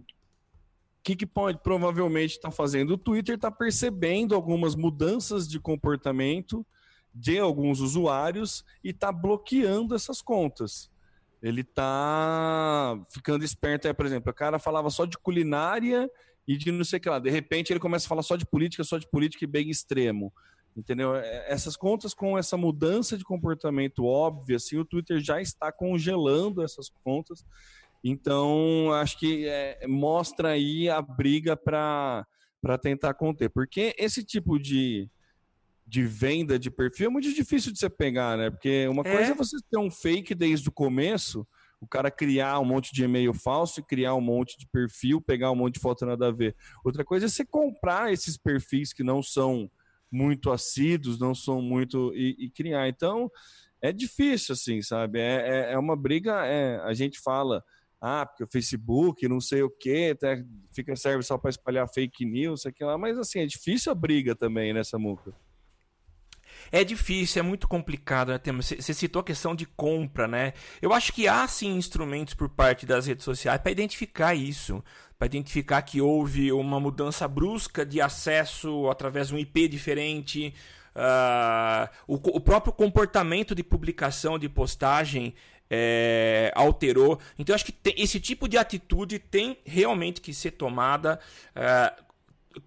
[1.03, 2.91] que, que pode provavelmente estar tá fazendo?
[2.91, 6.65] O Twitter está percebendo algumas mudanças de comportamento
[7.13, 10.89] de alguns usuários e está bloqueando essas contas.
[11.41, 16.09] Ele está ficando esperto, aí, por exemplo, o cara falava só de culinária
[16.47, 17.19] e de não sei o que lá.
[17.19, 20.33] De repente ele começa a falar só de política, só de política e bem extremo.
[20.77, 21.15] Entendeu?
[21.15, 26.63] É, essas contas com essa mudança de comportamento óbvia, assim, o Twitter já está congelando
[26.63, 27.43] essas contas.
[28.03, 32.27] Então, acho que é, mostra aí a briga para
[32.79, 33.49] tentar conter.
[33.49, 35.09] Porque esse tipo de,
[35.85, 38.51] de venda de perfil é muito difícil de você pegar, né?
[38.51, 39.11] Porque uma é.
[39.11, 41.45] coisa é você ter um fake desde o começo,
[41.81, 45.55] o cara criar um monte de e-mail falso, criar um monte de perfil, pegar um
[45.55, 46.55] monte de foto nada a ver.
[46.85, 49.69] Outra coisa é você comprar esses perfis que não são
[50.11, 52.13] muito assíduos, não são muito.
[52.15, 52.87] e, e criar.
[52.87, 53.31] Então,
[53.81, 55.19] é difícil, assim, sabe?
[55.19, 56.45] É, é, é uma briga.
[56.45, 57.63] É, a gente fala,
[58.01, 62.25] ah, porque o Facebook, não sei o quê, até fica serve só para espalhar fake
[62.25, 65.33] news, sei lá, mas assim, é difícil a briga também nessa muca.
[66.71, 70.53] É difícil, é muito complicado, né, Você citou a questão de compra, né?
[70.81, 74.83] Eu acho que há sim instrumentos por parte das redes sociais para identificar isso
[75.17, 80.53] para identificar que houve uma mudança brusca de acesso através de um IP diferente.
[80.95, 85.33] Uh, o, o, próprio comportamento de publicação, de postagem,
[85.69, 87.19] é, alterou.
[87.37, 91.19] Então, acho que tem, esse tipo de atitude tem realmente que ser tomada.
[91.55, 92.03] Uh,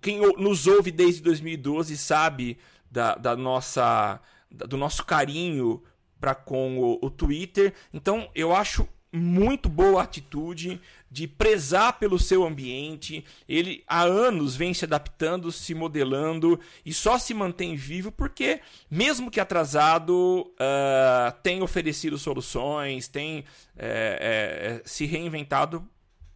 [0.01, 2.59] quem nos ouve desde 2012 sabe
[2.91, 5.83] da, da nossa, do nosso carinho
[6.21, 7.73] para com o, o Twitter.
[7.93, 13.25] Então, eu acho muito boa atitude de prezar pelo seu ambiente.
[13.49, 19.31] Ele há anos vem se adaptando, se modelando e só se mantém vivo porque, mesmo
[19.31, 23.45] que atrasado, uh, tem oferecido soluções, tem
[23.77, 25.87] é, é, se reinventado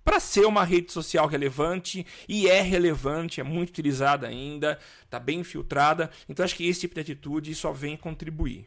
[0.05, 5.41] para ser uma rede social relevante e é relevante, é muito utilizada ainda, está bem
[5.41, 6.11] infiltrada.
[6.29, 8.67] Então acho que esse tipo de atitude só vem contribuir.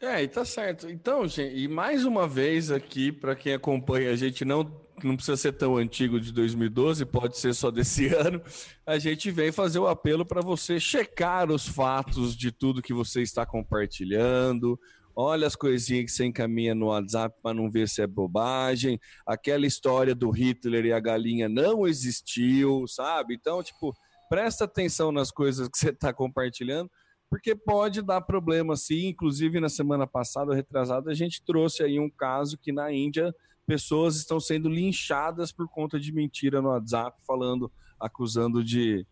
[0.00, 0.90] É, e tá certo.
[0.90, 4.70] Então, gente, e mais uma vez aqui, para quem acompanha, a gente não,
[5.02, 8.42] não precisa ser tão antigo de 2012, pode ser só desse ano,
[8.84, 13.22] a gente vem fazer o apelo para você checar os fatos de tudo que você
[13.22, 14.78] está compartilhando,
[15.14, 19.66] olha as coisinhas que você encaminha no WhatsApp para não ver se é bobagem, aquela
[19.66, 23.34] história do Hitler e a galinha não existiu, sabe?
[23.34, 23.94] Então, tipo,
[24.28, 26.90] presta atenção nas coisas que você está compartilhando,
[27.30, 29.08] porque pode dar problema sim.
[29.08, 33.34] Inclusive, na semana passada, retrasada, a gente trouxe aí um caso que na Índia
[33.66, 39.06] pessoas estão sendo linchadas por conta de mentira no WhatsApp, falando, acusando de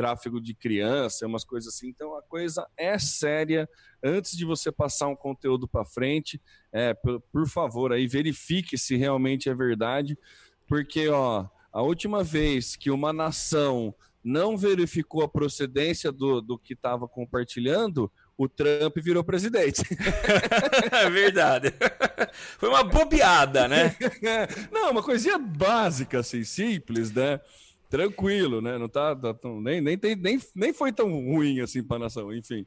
[0.00, 1.88] tráfego de criança, umas coisas assim.
[1.88, 3.68] Então a coisa é séria.
[4.02, 6.40] Antes de você passar um conteúdo para frente,
[6.72, 10.16] é, por, por favor, aí verifique se realmente é verdade,
[10.66, 13.94] porque ó, a última vez que uma nação
[14.24, 19.82] não verificou a procedência do, do que estava compartilhando, o Trump virou presidente.
[20.92, 21.74] é verdade.
[22.58, 23.94] Foi uma bobeada, né?
[24.72, 27.38] Não, uma coisinha básica, assim, simples, né?
[27.90, 28.78] Tranquilo, né?
[28.78, 32.32] Não tá, tá tão, nem, nem, nem, nem foi tão ruim assim para a nação,
[32.32, 32.64] enfim.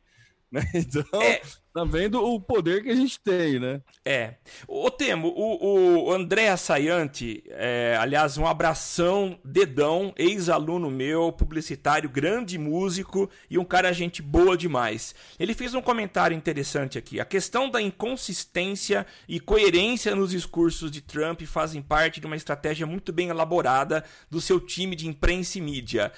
[0.53, 0.61] Né?
[0.75, 1.41] Então, é.
[1.73, 3.81] tá vendo o poder que a gente tem, né?
[4.05, 4.35] É.
[4.67, 12.59] Ô, Temo, o, o André Saiante, é, aliás, um abração, dedão, ex-aluno meu, publicitário, grande
[12.59, 15.15] músico e um cara gente boa demais.
[15.39, 17.19] Ele fez um comentário interessante aqui.
[17.19, 22.85] A questão da inconsistência e coerência nos discursos de Trump fazem parte de uma estratégia
[22.85, 26.11] muito bem elaborada do seu time de imprensa e mídia.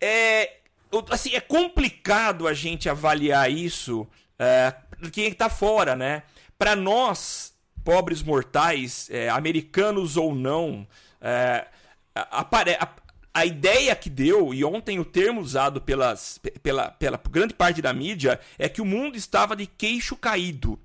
[0.00, 0.61] É,
[1.10, 4.06] assim, é complicado a gente avaliar isso
[4.38, 4.74] é,
[5.12, 6.24] quem está fora, né?
[6.58, 10.86] Para nós, pobres mortais, é, americanos ou não,
[11.20, 11.66] é,
[12.14, 12.88] a, a,
[13.34, 17.92] a, ideia que deu, e ontem o termo usado pelas, pela, pela grande parte da
[17.92, 20.78] mídia, é que o mundo estava de queixo caído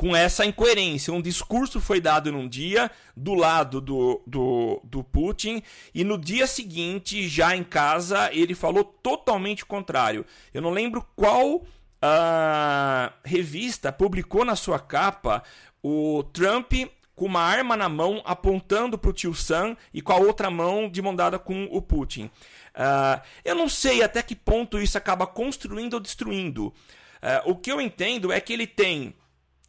[0.00, 1.12] com essa incoerência.
[1.12, 5.62] Um discurso foi dado num dia do lado do, do, do Putin
[5.94, 10.24] e no dia seguinte, já em casa, ele falou totalmente o contrário.
[10.54, 15.42] Eu não lembro qual uh, revista publicou na sua capa
[15.82, 16.72] o Trump
[17.14, 20.88] com uma arma na mão apontando para o tio Sam e com a outra mão
[20.88, 22.30] de mão dada com o Putin.
[22.74, 26.68] Uh, eu não sei até que ponto isso acaba construindo ou destruindo.
[26.68, 29.14] Uh, o que eu entendo é que ele tem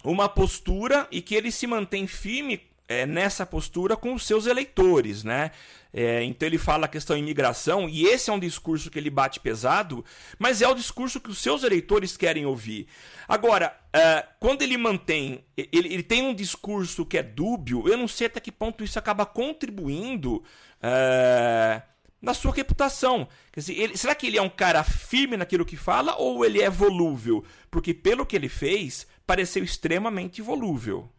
[0.04, 5.24] uma postura e que ele se mantém firme é, nessa postura com os seus eleitores,
[5.24, 5.52] né?
[5.94, 9.40] É, então ele fala a questão imigração e esse é um discurso que ele bate
[9.40, 10.04] pesado,
[10.40, 12.88] mas é o discurso que os seus eleitores querem ouvir.
[13.28, 18.08] Agora, é, quando ele mantém, ele, ele, tem um discurso que é dúbio, eu não
[18.08, 20.44] sei até que ponto isso acaba contribuindo
[20.82, 21.82] é,
[22.22, 23.28] na sua reputação.
[23.54, 26.70] Dizer, ele, será que ele é um cara firme naquilo que fala ou ele é
[26.70, 27.44] volúvel?
[27.70, 31.10] Porque pelo que ele fez, pareceu extremamente volúvel.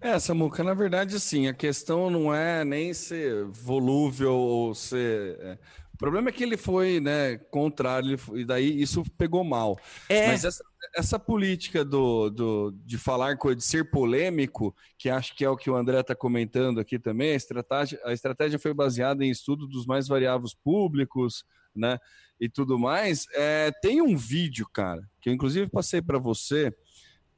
[0.00, 5.38] É, Samuca, na verdade, assim, a questão não é nem ser volúvel ou ser.
[5.40, 5.58] É.
[5.94, 9.78] O problema é que ele foi, né, contrário, e daí isso pegou mal.
[10.08, 10.26] É.
[10.26, 10.64] Mas essa,
[10.96, 15.70] essa política do, do, de falar de ser polêmico, que acho que é o que
[15.70, 19.86] o André está comentando aqui também, a estratégia, a estratégia foi baseada em estudo dos
[19.86, 21.98] mais variáveis públicos, né,
[22.40, 23.26] e tudo mais.
[23.32, 26.74] É, tem um vídeo, cara, que eu inclusive passei para você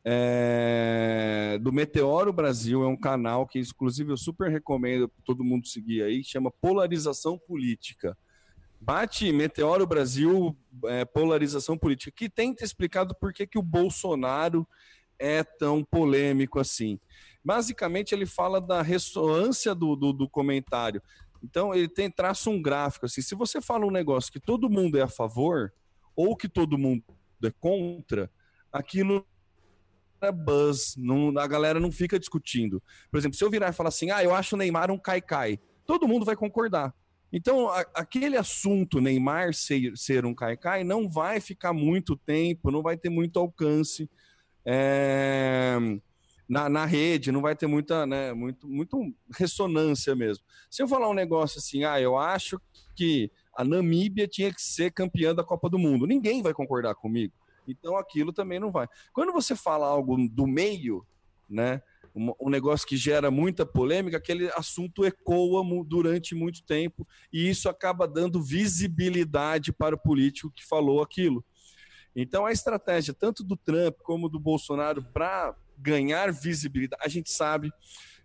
[0.04, 6.02] é, do Meteoro Brasil, é um canal que, inclusive, eu super recomendo todo mundo seguir
[6.02, 8.16] aí, chama Polarização Política.
[8.80, 14.66] Bate Meteoro Brasil, é, Polarização Política, que tenta explicar do porquê que o Bolsonaro
[15.18, 16.98] é tão polêmico assim.
[17.44, 21.02] Basicamente, ele fala da ressonância do, do, do comentário.
[21.42, 23.20] Então, ele tem traça um gráfico assim.
[23.20, 25.72] Se você fala um negócio que todo mundo é a favor
[26.16, 27.04] ou que todo mundo
[27.44, 28.30] é contra,
[28.72, 29.26] aquilo
[30.32, 32.82] buzz, não, a galera não fica discutindo.
[33.10, 35.58] Por exemplo, se eu virar e falar assim, ah, eu acho o Neymar um cai-cai,
[35.86, 36.94] todo mundo vai concordar.
[37.32, 42.82] Então, a, aquele assunto Neymar ser, ser um cai-cai não vai ficar muito tempo, não
[42.82, 44.10] vai ter muito alcance
[44.66, 45.78] é,
[46.48, 50.44] na, na rede, não vai ter muita, né, muito, muito ressonância mesmo.
[50.68, 52.60] Se eu falar um negócio assim, ah, eu acho
[52.96, 57.32] que a Namíbia tinha que ser campeã da Copa do Mundo, ninguém vai concordar comigo.
[57.70, 58.88] Então aquilo também não vai.
[59.12, 61.06] Quando você fala algo do meio,
[61.48, 61.82] né?
[62.12, 68.08] Um, negócio que gera muita polêmica, aquele assunto ecoa durante muito tempo e isso acaba
[68.08, 71.44] dando visibilidade para o político que falou aquilo.
[72.14, 77.72] Então a estratégia tanto do Trump como do Bolsonaro para ganhar visibilidade, a gente sabe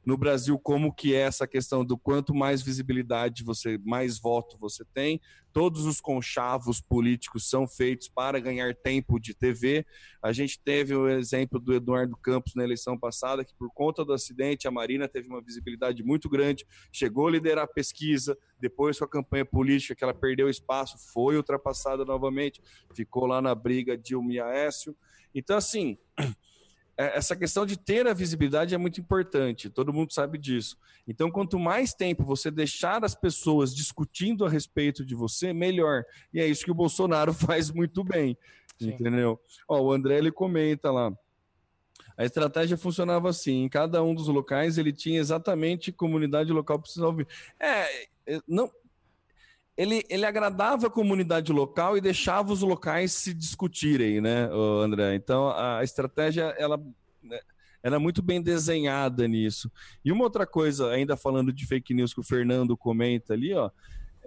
[0.06, 4.86] no Brasil como que é essa questão do quanto mais visibilidade você, mais voto você
[4.94, 5.20] tem.
[5.52, 9.86] Todos os conchavos políticos são feitos para ganhar tempo de TV.
[10.22, 14.14] A gente teve o exemplo do Eduardo Campos na eleição passada, que por conta do
[14.14, 19.06] acidente a Marina teve uma visibilidade muito grande, chegou a liderar a pesquisa, depois com
[19.06, 22.62] a campanha política que ela perdeu espaço, foi ultrapassada novamente,
[22.94, 24.96] ficou lá na briga Dilma e Aécio.
[25.34, 25.98] Então assim,
[26.98, 30.78] essa questão de ter a visibilidade é muito importante, todo mundo sabe disso.
[31.08, 36.04] Então, quanto mais tempo você deixar as pessoas discutindo a respeito de você, melhor.
[36.34, 38.38] E é isso que o Bolsonaro faz muito bem,
[38.80, 38.90] Sim.
[38.90, 39.40] entendeu?
[39.68, 41.14] Ó, o André ele comenta lá.
[42.18, 47.12] A estratégia funcionava assim: em cada um dos locais ele tinha exatamente comunidade local precisava
[47.12, 47.28] ouvir.
[47.60, 48.72] É, é, não,
[49.78, 54.50] ele, ele agradava a comunidade local e deixava os locais se discutirem, né,
[54.84, 55.16] André?
[55.16, 56.78] Então a estratégia ela
[57.22, 57.40] né,
[57.84, 59.70] era muito bem desenhada nisso.
[60.04, 63.70] E uma outra coisa, ainda falando de fake news que o Fernando comenta ali, ó,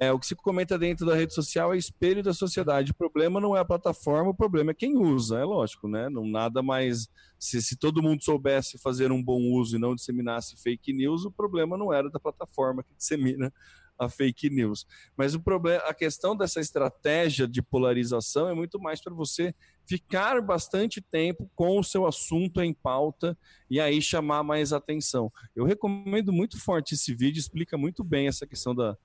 [0.01, 2.92] é, o que se comenta dentro da rede social é espelho da sociedade.
[2.92, 6.09] O problema não é a plataforma, o problema é quem usa, é lógico, né?
[6.09, 7.09] Não nada mais.
[7.36, 11.32] Se, se todo mundo soubesse fazer um bom uso e não disseminasse fake news, o
[11.32, 13.53] problema não era da plataforma que dissemina
[13.99, 14.86] a fake news.
[15.16, 19.55] Mas o problema, a questão dessa estratégia de polarização é muito mais para você
[19.86, 23.36] ficar bastante tempo com o seu assunto em pauta
[23.70, 25.32] e aí chamar mais atenção.
[25.57, 28.96] Eu recomendo muito forte esse vídeo, explica muito bem essa questão da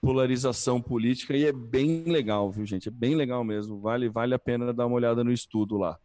[0.00, 2.88] polarização política e é bem legal, viu, gente?
[2.88, 3.80] É bem legal mesmo.
[3.80, 5.96] Vale, vale a pena dar uma olhada no estudo lá.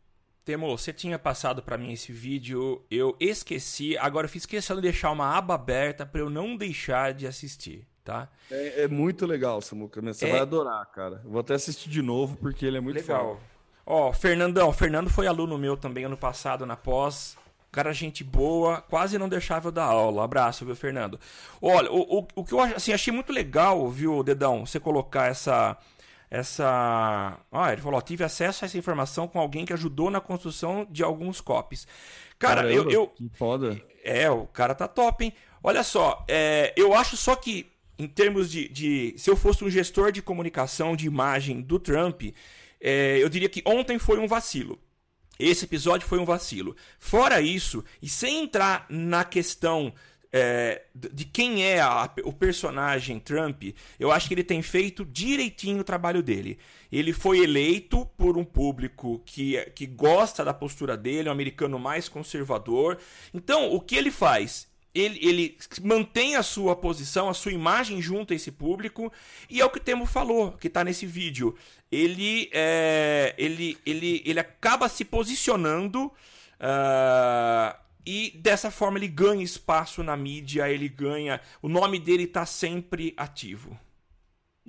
[0.45, 4.83] Temo, você tinha passado para mim esse vídeo, eu esqueci, agora eu fiz questão de
[4.83, 8.29] deixar uma aba aberta para eu não deixar de assistir tá?
[8.49, 10.01] É, é muito legal, Samuca.
[10.01, 10.31] Você é...
[10.31, 11.21] vai adorar, cara.
[11.25, 13.37] vou até assistir de novo porque ele é muito legal.
[13.85, 17.37] Ó, Fernandão, Fernando foi aluno meu também ano passado na pós.
[17.69, 20.23] Cara, gente boa, quase não deixava eu dar aula.
[20.23, 21.19] Abraço, viu, Fernando?
[21.61, 25.77] Olha, o, o, o que eu assim, achei muito legal, viu, Dedão, você colocar essa.
[26.29, 27.37] Essa.
[27.51, 30.87] Ah, ele falou: ó, tive acesso a essa informação com alguém que ajudou na construção
[30.89, 31.87] de alguns copies.
[32.39, 32.89] Cara, Caramba, eu.
[32.89, 33.81] eu que foda.
[34.03, 35.33] É, o cara tá top, hein?
[35.63, 39.69] Olha só, é, eu acho só que em termos de, de, Se eu fosse um
[39.69, 42.23] gestor de comunicação, de imagem do Trump,
[42.79, 44.79] é, eu diria que ontem foi um vacilo.
[45.39, 46.75] Esse episódio foi um vacilo.
[46.99, 49.93] Fora isso, e sem entrar na questão
[50.31, 53.63] é, de quem é a, o personagem Trump,
[53.99, 56.59] eu acho que ele tem feito direitinho o trabalho dele.
[56.91, 62.09] Ele foi eleito por um público que, que gosta da postura dele, um americano mais
[62.09, 62.97] conservador.
[63.33, 64.67] Então, o que ele faz?
[64.99, 69.11] Ele, ele mantém a sua posição, a sua imagem junto a esse público,
[69.49, 71.55] e é o que o Temo falou, que está nesse vídeo.
[71.91, 80.03] Ele, é, ele, ele, ele acaba se posicionando uh, e dessa forma ele ganha espaço
[80.03, 81.41] na mídia, ele ganha.
[81.61, 83.77] O nome dele está sempre ativo.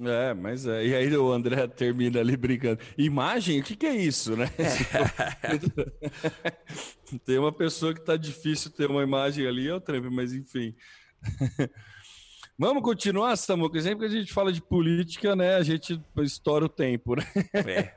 [0.01, 0.87] É, mas é.
[0.87, 2.81] E aí o André termina ali brincando.
[2.97, 3.61] Imagem?
[3.61, 4.47] O que, que é isso, né?
[7.25, 10.75] Tem uma pessoa que tá difícil ter uma imagem ali, é o Trump, mas enfim.
[12.57, 13.81] Vamos continuar, Samuca?
[13.81, 15.57] Sempre que a gente fala de política, né?
[15.57, 17.25] A gente estoura o tempo, né?
[17.55, 17.93] É.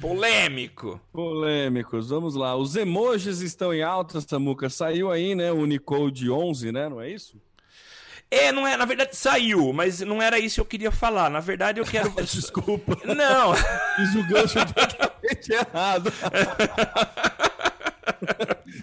[0.00, 1.00] Polêmico.
[1.12, 2.08] Polêmicos.
[2.08, 2.56] Vamos lá.
[2.56, 4.68] Os emojis estão em alta, Samuca.
[4.68, 5.52] Saiu aí, né?
[5.52, 6.88] O Unicode 11, né?
[6.88, 7.40] Não é isso?
[8.30, 11.30] É, não é, na verdade saiu, mas não era isso que eu queria falar.
[11.30, 12.10] Na verdade, eu quero.
[12.22, 12.98] Desculpa.
[13.04, 13.54] Não.
[13.96, 16.12] Fiz o gancho totalmente errado.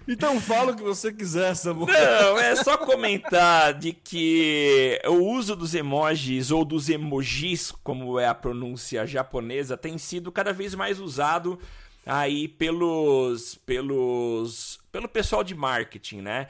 [0.07, 1.87] então fala o que você quiser, Samuel.
[1.87, 8.27] Não, é só comentar de que o uso dos emojis ou dos emojis, como é
[8.27, 11.59] a pronúncia japonesa, tem sido cada vez mais usado
[12.05, 16.47] aí pelos pelos pelo pessoal de marketing, né?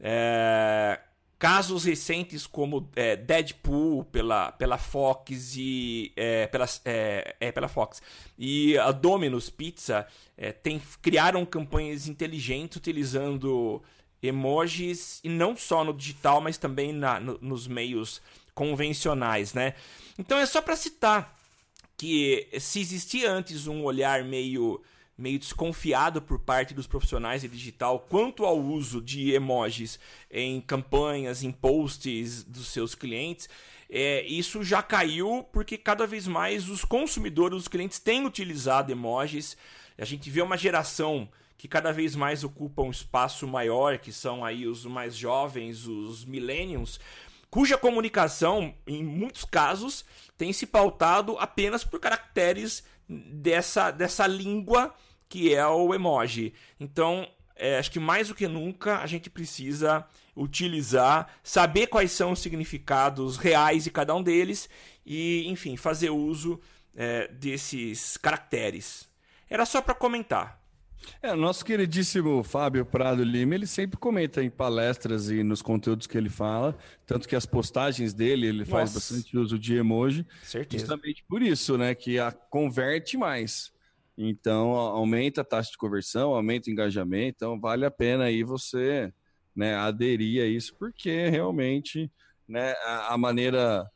[0.00, 0.98] É,
[1.44, 8.00] Casos recentes como é, Deadpool pela, pela Fox e é, pela, é, é, pela Fox
[8.38, 10.06] e a Domino's Pizza
[10.38, 13.82] é, tem, criaram campanhas inteligentes utilizando
[14.22, 18.22] emojis e não só no digital, mas também na, no, nos meios
[18.54, 19.74] convencionais, né?
[20.18, 21.38] Então é só para citar
[21.94, 24.80] que se existia antes um olhar meio
[25.16, 29.98] meio desconfiado por parte dos profissionais de digital quanto ao uso de emojis
[30.30, 33.48] em campanhas, em posts dos seus clientes.
[33.88, 39.56] É, isso já caiu porque cada vez mais os consumidores, os clientes têm utilizado emojis.
[39.96, 44.44] A gente vê uma geração que cada vez mais ocupa um espaço maior, que são
[44.44, 46.98] aí os mais jovens, os millennials,
[47.48, 50.04] cuja comunicação, em muitos casos,
[50.36, 54.94] tem se pautado apenas por caracteres dessa, dessa língua
[55.28, 56.54] que é o emoji.
[56.78, 62.32] Então, é, acho que mais do que nunca a gente precisa utilizar, saber quais são
[62.32, 64.68] os significados reais de cada um deles
[65.04, 66.60] e, enfim, fazer uso
[66.94, 69.08] é, desses caracteres.
[69.48, 70.63] Era só para comentar.
[71.22, 76.16] É, nosso queridíssimo Fábio Prado Lima, ele sempre comenta em palestras e nos conteúdos que
[76.16, 76.76] ele fala,
[77.06, 78.70] tanto que as postagens dele, ele Nossa.
[78.70, 80.26] faz bastante uso de emoji.
[80.42, 80.80] Certeza.
[80.80, 83.72] Justamente por isso, né, que a converte mais.
[84.16, 89.12] Então, aumenta a taxa de conversão, aumenta o engajamento, então vale a pena aí você
[89.54, 92.10] né, aderir a isso, porque realmente
[92.48, 93.90] né, a, a maneira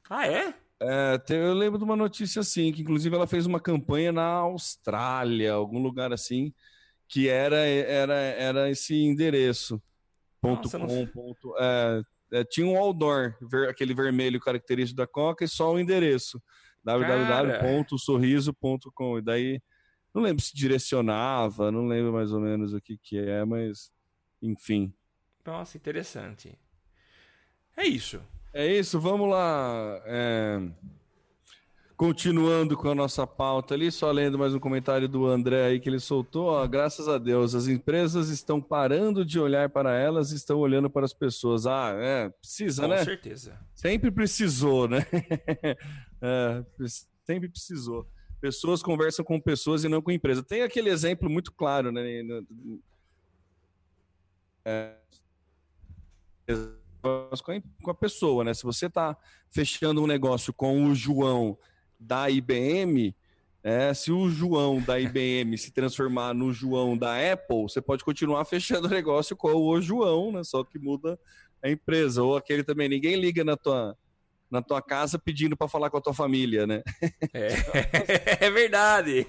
[0.08, 0.54] Ah, é?
[0.80, 5.52] É, eu lembro de uma notícia assim, que inclusive ela fez uma campanha na Austrália,
[5.52, 6.52] algum lugar assim,
[7.06, 9.80] que era, era, era esse endereço.
[10.40, 15.44] Ponto Nossa, com, ponto, é, é, tinha um outdoor, ver, aquele vermelho característico da Coca,
[15.44, 16.42] e só o endereço.
[16.82, 19.18] www.sorriso.com.
[19.18, 19.62] E daí,
[20.12, 23.92] não lembro se direcionava, não lembro mais ou menos o que, que é, mas
[24.42, 24.92] enfim.
[25.44, 26.56] Nossa, interessante.
[27.76, 28.20] É isso.
[28.52, 30.00] É isso, vamos lá.
[30.04, 30.60] É...
[31.96, 35.88] Continuando com a nossa pauta ali, só lendo mais um comentário do André aí que
[35.88, 36.46] ele soltou.
[36.46, 40.90] Ó, graças a Deus, as empresas estão parando de olhar para elas e estão olhando
[40.90, 41.64] para as pessoas.
[41.66, 42.98] Ah, é, precisa, com né?
[42.98, 43.58] Com certeza.
[43.74, 45.06] Sempre precisou, né?
[46.20, 46.64] é,
[47.24, 48.08] sempre precisou.
[48.40, 50.42] Pessoas conversam com pessoas e não com empresa.
[50.42, 52.02] Tem aquele exemplo muito claro, né?
[54.64, 54.96] É,
[57.82, 58.54] com a pessoa, né?
[58.54, 59.16] Se você está
[59.50, 61.58] fechando um negócio com o João
[61.98, 63.14] da IBM,
[63.62, 68.44] é, se o João da IBM se transformar no João da Apple, você pode continuar
[68.46, 70.42] fechando o negócio com o João, né?
[70.44, 71.18] Só que muda
[71.62, 72.22] a empresa.
[72.22, 73.96] Ou aquele também, ninguém liga na tua,
[74.52, 76.82] na tua casa pedindo para falar com a tua família, né?
[77.32, 79.26] É, é verdade.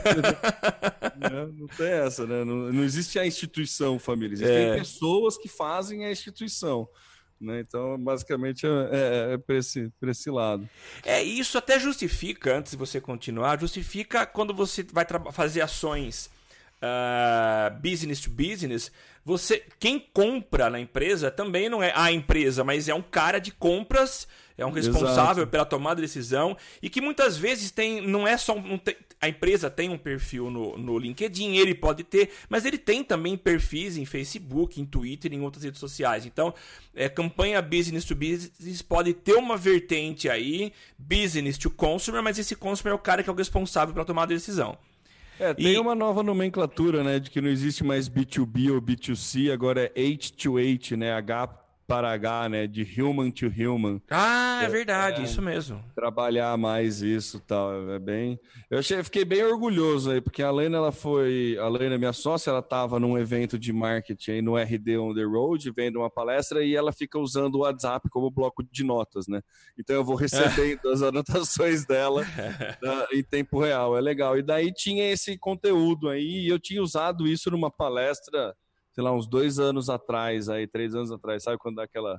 [1.20, 2.42] não, não, tem essa, né?
[2.42, 4.78] Não, não, existe a instituição família, existem é.
[4.78, 6.88] pessoas que fazem a instituição.
[7.38, 7.60] Né?
[7.60, 10.66] Então, basicamente, é, é, é para esse, esse lado.
[11.04, 16.30] É, isso até justifica, antes de você continuar, justifica quando você vai fazer ações
[16.86, 18.90] uh, business to business,
[19.24, 23.50] você quem compra na empresa também não é a empresa, mas é um cara de
[23.50, 25.50] compras, é um responsável Exato.
[25.50, 28.78] pela tomada de decisão e que muitas vezes tem não é só um,
[29.20, 33.36] a empresa tem um perfil no, no LinkedIn, ele pode ter, mas ele tem também
[33.36, 36.24] perfis em Facebook, em Twitter, em outras redes sociais.
[36.24, 36.54] Então,
[36.94, 42.54] é, campanha business to business pode ter uma vertente aí, business to consumer, mas esse
[42.54, 44.78] consumer é o cara que é o responsável pela tomada de decisão.
[45.38, 45.78] É, tem e...
[45.78, 50.96] uma nova nomenclatura, né, de que não existe mais B2B ou B2C, agora é H2H,
[50.96, 52.66] né, H para H, né?
[52.66, 54.00] De human to human.
[54.10, 55.82] Ah, é verdade, é, isso mesmo.
[55.94, 57.90] Trabalhar mais isso tal.
[57.90, 58.38] É bem.
[58.70, 61.56] Eu achei, fiquei bem orgulhoso aí, porque a Lena, ela foi.
[61.60, 65.22] A Lena, minha sócia, ela estava num evento de marketing aí no RD On the
[65.22, 69.40] Road, vendo uma palestra, e ela fica usando o WhatsApp como bloco de notas, né?
[69.78, 72.24] Então eu vou recebendo as anotações dela
[73.12, 73.96] em tempo real.
[73.96, 74.36] É legal.
[74.36, 78.54] E daí tinha esse conteúdo aí, e eu tinha usado isso numa palestra
[78.96, 82.18] sei lá, uns dois anos atrás, aí, três anos atrás, sabe quando dá aquela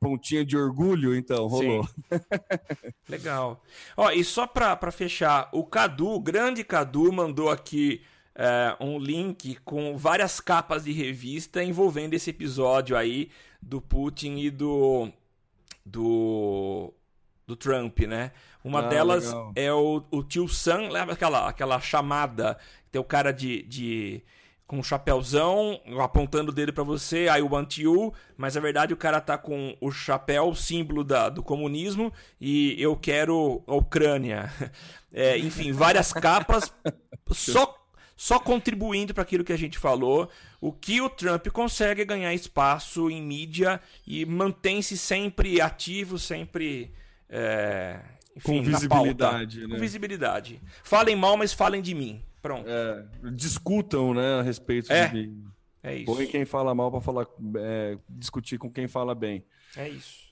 [0.00, 1.86] pontinha de orgulho, então, rolou.
[3.06, 3.62] Legal.
[3.94, 8.02] Ó, e só para fechar, o Cadu, o grande Cadu, mandou aqui
[8.34, 14.50] é, um link com várias capas de revista envolvendo esse episódio aí do Putin e
[14.50, 15.10] do.
[15.84, 16.90] do.
[17.46, 18.32] do Trump, né?
[18.64, 19.52] Uma ah, delas legal.
[19.54, 22.58] é o, o tio Sam, lembra aquela, aquela chamada?
[22.90, 24.22] Tem o cara de, de
[24.66, 28.96] com um chapéuzão, apontando o dedo para você, I want you, mas na verdade o
[28.96, 34.50] cara tá com o chapéu, símbolo da, do comunismo, e eu quero a Ucrânia.
[35.18, 36.70] É, enfim, várias capas,
[37.32, 37.74] só,
[38.14, 40.28] só contribuindo para aquilo que a gente falou.
[40.60, 46.92] O que o Trump consegue é ganhar espaço em mídia e mantém-se sempre ativo, sempre.
[47.30, 47.98] É,
[48.36, 49.66] enfim, com visibilidade.
[49.66, 49.74] Né?
[49.74, 50.60] Com visibilidade.
[50.84, 52.22] Falem mal, mas falem de mim.
[52.46, 52.68] Pronto.
[52.68, 55.32] É, discutam, né, a respeito é, de.
[55.82, 56.06] É isso.
[56.06, 57.26] Põe quem fala mal para falar,
[57.56, 59.44] é, discutir com quem fala bem.
[59.76, 60.26] É isso.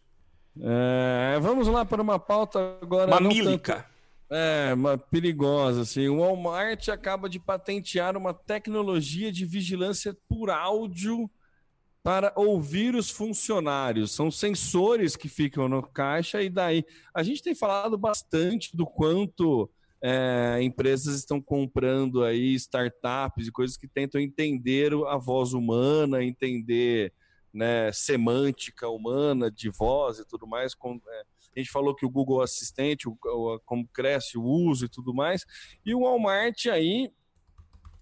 [0.60, 3.10] É, vamos lá para uma pauta agora.
[3.10, 3.74] Mamílica.
[3.74, 3.94] Tanto,
[4.30, 6.08] é, uma perigosa, assim.
[6.08, 11.28] O Walmart acaba de patentear uma tecnologia de vigilância por áudio
[12.00, 14.12] para ouvir os funcionários.
[14.12, 19.68] São sensores que ficam no caixa e daí a gente tem falado bastante do quanto
[20.06, 27.10] é, empresas estão comprando aí startups e coisas que tentam entender a voz humana, entender
[27.50, 30.74] né, semântica humana de voz e tudo mais.
[30.74, 31.22] Com, é,
[31.56, 35.14] A gente falou que o Google Assistente, o, o, como cresce o uso e tudo
[35.14, 35.46] mais.
[35.86, 37.10] E o Walmart aí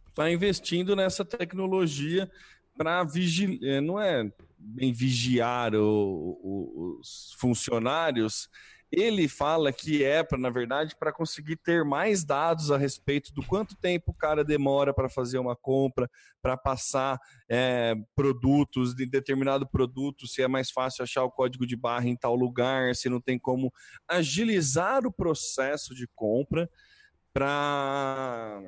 [0.09, 2.29] está investindo nessa tecnologia
[2.77, 4.29] para vigiar, é, não é
[4.59, 8.51] bem vigiar o, os funcionários,
[8.93, 13.43] ele fala que é, pra, na verdade, para conseguir ter mais dados a respeito do
[13.43, 16.11] quanto tempo o cara demora para fazer uma compra,
[16.43, 17.19] para passar
[17.49, 22.17] é, produtos de determinado produto, se é mais fácil achar o código de barra em
[22.17, 23.73] tal lugar, se não tem como
[24.07, 26.69] agilizar o processo de compra
[27.33, 28.63] para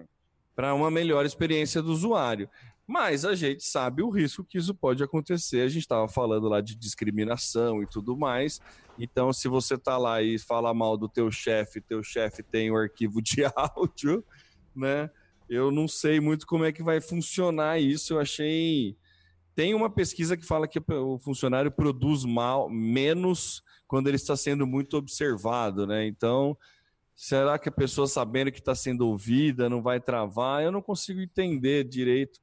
[0.75, 2.49] uma melhor experiência do usuário.
[2.87, 5.63] Mas a gente sabe o risco que isso pode acontecer.
[5.63, 8.61] A gente estava falando lá de discriminação e tudo mais.
[8.99, 12.77] Então, se você tá lá e fala mal do teu chefe, teu chefe tem o
[12.77, 14.25] arquivo de áudio,
[14.75, 15.11] né?
[15.49, 18.15] Eu não sei muito como é que vai funcionar isso.
[18.15, 18.97] Eu achei.
[19.55, 24.67] Tem uma pesquisa que fala que o funcionário produz mal, menos quando ele está sendo
[24.67, 26.07] muito observado, né?
[26.07, 26.57] Então,
[27.15, 30.63] será que a pessoa sabendo que está sendo ouvida não vai travar?
[30.63, 32.41] Eu não consigo entender direito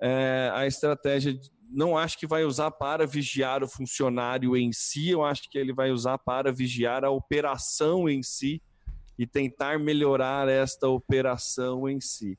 [0.00, 1.38] é, a estratégia
[1.76, 5.74] não acho que vai usar para vigiar o funcionário em si, eu acho que ele
[5.74, 8.62] vai usar para vigiar a operação em si
[9.18, 12.38] e tentar melhorar esta operação em si.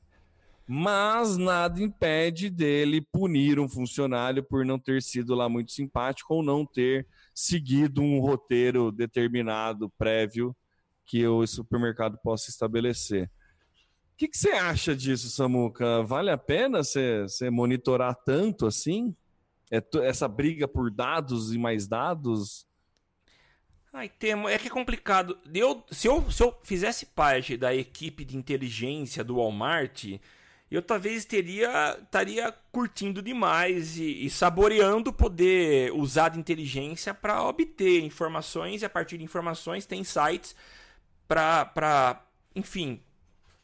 [0.66, 6.42] Mas nada impede dele punir um funcionário por não ter sido lá muito simpático ou
[6.42, 10.54] não ter seguido um roteiro determinado prévio
[11.06, 13.30] que o supermercado possa estabelecer
[14.18, 16.02] que, que você acha disso, Samuca?
[16.02, 19.14] Vale a pena você monitorar tanto assim?
[19.70, 22.66] É essa briga por dados e mais dados?
[23.92, 25.38] Ai, temo, é que é complicado.
[25.52, 30.04] Eu, se, eu, se eu fizesse parte da equipe de inteligência do Walmart,
[30.70, 38.02] eu talvez teria estaria curtindo demais e, e saboreando poder usar de inteligência para obter
[38.02, 40.54] informações e a partir de informações tem sites
[41.26, 42.22] para,
[42.54, 43.02] enfim,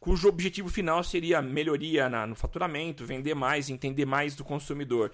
[0.01, 5.13] cujo objetivo final seria melhoria na, no faturamento, vender mais, entender mais do consumidor.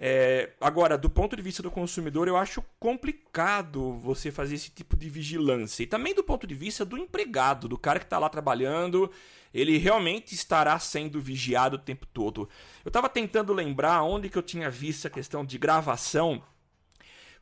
[0.00, 4.96] É, agora, do ponto de vista do consumidor, eu acho complicado você fazer esse tipo
[4.96, 5.82] de vigilância.
[5.82, 9.10] E também do ponto de vista do empregado, do cara que está lá trabalhando,
[9.52, 12.48] ele realmente estará sendo vigiado o tempo todo.
[12.84, 16.40] Eu estava tentando lembrar onde que eu tinha visto a questão de gravação.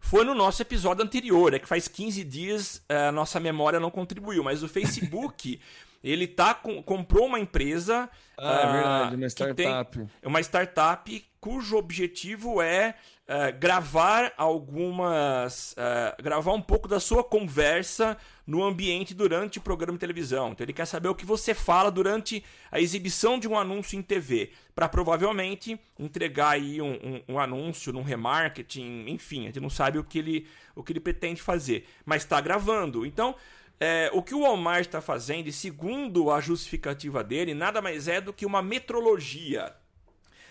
[0.00, 4.42] Foi no nosso episódio anterior, é que faz 15 dias a nossa memória não contribuiu,
[4.42, 5.60] mas o Facebook
[6.06, 8.08] Ele tá com, comprou uma empresa.
[8.38, 10.06] Ah, é verdade, uma startup.
[10.22, 12.94] Uma startup cujo objetivo é
[13.26, 15.72] uh, gravar algumas.
[15.72, 20.52] Uh, gravar um pouco da sua conversa no ambiente durante o programa de televisão.
[20.52, 24.02] Então ele quer saber o que você fala durante a exibição de um anúncio em
[24.02, 29.70] TV, para provavelmente entregar aí um, um, um, anúncio num remarketing, enfim, a gente não
[29.70, 30.46] sabe o que ele,
[30.76, 33.04] o que ele pretende fazer, mas está gravando.
[33.04, 33.34] Então
[33.78, 38.20] é, o que o Walmart está fazendo, e segundo a justificativa dele, nada mais é
[38.20, 39.74] do que uma metrologia.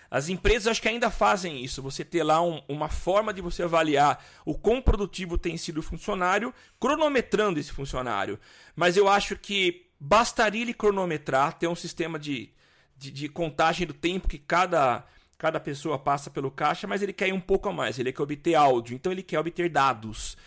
[0.10, 1.82] As empresas acho que ainda fazem isso.
[1.82, 5.84] Você ter lá um, uma forma de você avaliar o quão produtivo tem sido o
[5.84, 8.40] funcionário, cronometrando esse funcionário.
[8.76, 12.52] Mas eu acho que bastaria ele cronometrar, ter um sistema de,
[12.96, 15.04] de, de contagem do tempo que cada,
[15.38, 17.98] cada pessoa passa pelo caixa, mas ele quer ir um pouco a mais.
[17.98, 20.38] Ele quer obter áudio, então ele quer obter dados.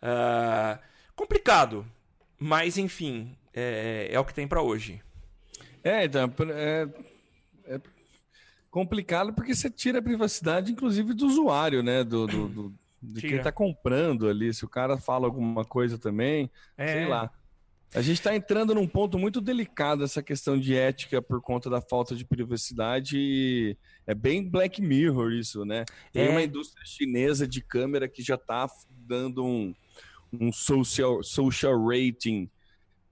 [0.00, 0.78] Uh,
[1.16, 1.84] complicado.
[2.38, 5.02] Mas, enfim, é, é o que tem para hoje.
[5.82, 6.88] É, então, é,
[7.64, 7.80] é,
[8.70, 12.04] complicado porque você tira a privacidade, inclusive, do usuário, né?
[12.04, 13.28] Do, do, do de tira.
[13.28, 14.52] quem está comprando ali.
[14.52, 16.86] Se o cara fala alguma coisa também, é.
[16.86, 17.30] sei lá.
[17.94, 21.80] A gente está entrando num ponto muito delicado essa questão de ética por conta da
[21.80, 25.86] falta de privacidade é bem Black Mirror isso, né?
[26.12, 26.30] Tem é.
[26.30, 29.74] uma indústria chinesa de câmera que já está dando um,
[30.32, 32.50] um social, social rating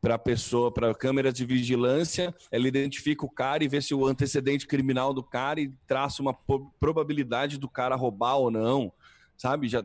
[0.01, 3.95] para a pessoa, para a câmera de vigilância, ela identifica o cara e vê se
[3.95, 6.35] o antecedente criminal do cara e traça uma
[6.79, 8.93] probabilidade do cara roubar ou não,
[9.37, 9.69] sabe?
[9.69, 9.83] Já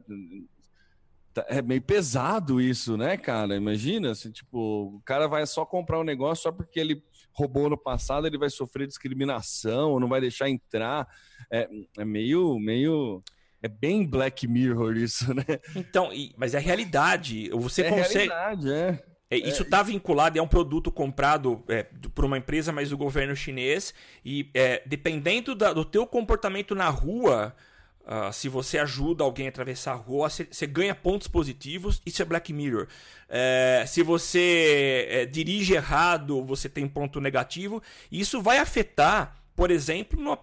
[1.34, 3.56] tá, é meio pesado isso, né, cara?
[3.56, 7.04] Imagina, assim, tipo, o cara vai só comprar um negócio só porque ele
[7.34, 11.08] roubou no passado, ele vai sofrer discriminação, não vai deixar entrar.
[11.52, 11.68] É,
[11.98, 13.24] é meio, meio
[13.62, 15.44] é bem Black Mirror isso, né?
[15.76, 17.50] Então, mas é realidade.
[17.52, 18.30] Você é consegue.
[18.30, 19.04] Realidade, é.
[19.30, 21.84] É, isso está é, vinculado, é um produto comprado é,
[22.14, 23.94] por uma empresa, mas do governo chinês.
[24.26, 27.56] E é, dependendo da, do teu comportamento na rua,
[28.02, 32.02] uh, se você ajuda alguém a atravessar a rua, você ganha pontos positivos.
[32.06, 32.88] Isso é Black Mirror.
[33.30, 37.82] É, se você é, dirige errado, você tem ponto negativo.
[38.12, 40.36] E isso vai afetar por exemplo, no,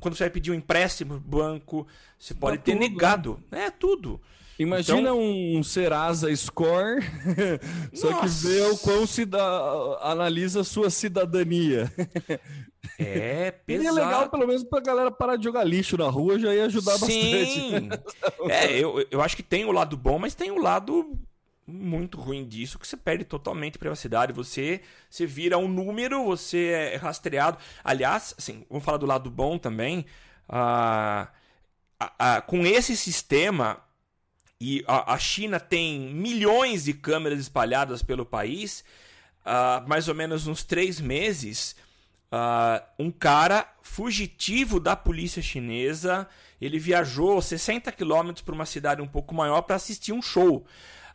[0.00, 1.86] quando você vai pedir um empréstimo banco,
[2.18, 3.40] você pode ter tudo, negado.
[3.48, 3.66] Né?
[3.66, 4.20] É tudo.
[4.58, 5.20] Imagina então...
[5.20, 7.00] um Serasa Score,
[7.94, 8.22] só Nossa.
[8.22, 9.40] que vê o quão se dá,
[10.00, 11.92] analisa a sua cidadania.
[13.00, 13.94] É pesado.
[13.94, 16.96] Seria legal, pelo menos, pra galera parar de jogar lixo na rua, já ia ajudar
[16.98, 17.88] Sim.
[17.88, 18.48] bastante.
[18.48, 21.18] é, eu, eu acho que tem o lado bom, mas tem o lado
[21.66, 24.32] muito ruim disso, que você perde totalmente privacidade.
[24.32, 27.58] Você, você vira um número, você é rastreado.
[27.82, 30.06] Aliás, assim, vamos falar do lado bom também.
[30.48, 31.28] Ah,
[31.98, 33.80] ah, com esse sistema,
[34.60, 38.84] e a, a, China tem milhões de câmeras espalhadas pelo país,
[39.44, 41.74] ah, mais ou menos uns três meses.
[42.26, 46.28] Uh, um cara fugitivo da polícia chinesa.
[46.60, 50.66] Ele viajou 60 quilômetros para uma cidade um pouco maior para assistir um show.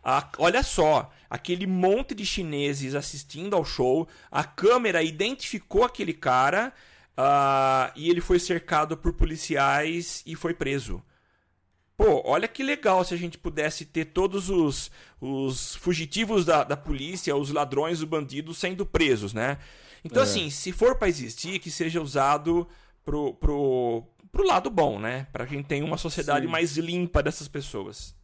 [0.04, 4.08] Uh, olha só, aquele monte de chineses assistindo ao show.
[4.32, 6.74] A câmera identificou aquele cara
[7.18, 11.02] uh, e ele foi cercado por policiais e foi preso.
[11.96, 14.90] Pô, olha que legal se a gente pudesse ter todos os,
[15.20, 19.60] os fugitivos da, da polícia, os ladrões, os bandidos sendo presos, né?
[20.04, 20.26] Então, é.
[20.26, 22.68] assim, se for para existir, que seja usado
[23.06, 25.28] pro, pro, pro lado bom, né?
[25.32, 26.52] Para quem tem uma sociedade Sim.
[26.52, 28.16] mais limpa dessas pessoas.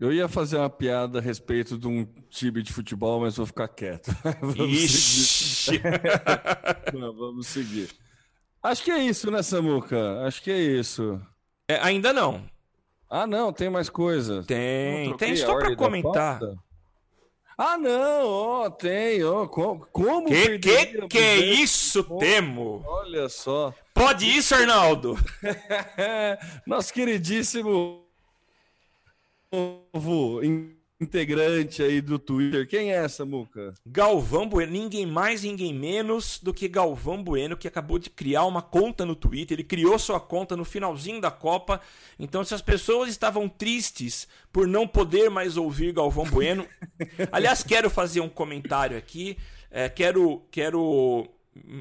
[0.00, 3.66] Eu ia fazer uma piada a respeito de um time de futebol, mas vou ficar
[3.66, 4.14] quieto.
[4.40, 5.72] vamos Ixi.
[5.72, 5.82] seguir.
[6.94, 7.90] Não, vamos seguir.
[8.62, 10.24] Acho que é isso, né, Samuca?
[10.24, 11.20] Acho que é isso.
[11.68, 12.44] É, ainda não.
[13.10, 14.42] Ah, não, tem mais coisa.
[14.44, 16.40] Tem, tem só para comentar.
[17.56, 22.20] Ah, não, ó, tem, ó, como, como que que, que é isso, como?
[22.20, 22.84] Temo?
[22.86, 23.74] Olha só.
[23.92, 25.18] Pode isso, Arnaldo?
[26.66, 28.07] Nosso queridíssimo
[29.52, 30.40] novo
[31.00, 32.66] integrante aí do Twitter.
[32.66, 33.72] Quem é essa, Muca?
[33.86, 38.60] Galvão Bueno, ninguém mais, ninguém menos do que Galvão Bueno, que acabou de criar uma
[38.60, 39.56] conta no Twitter.
[39.56, 41.80] Ele criou sua conta no finalzinho da Copa.
[42.18, 46.66] Então, se as pessoas estavam tristes por não poder mais ouvir Galvão Bueno.
[47.30, 49.38] aliás, quero fazer um comentário aqui.
[49.70, 50.42] É, quero.
[50.50, 51.28] quero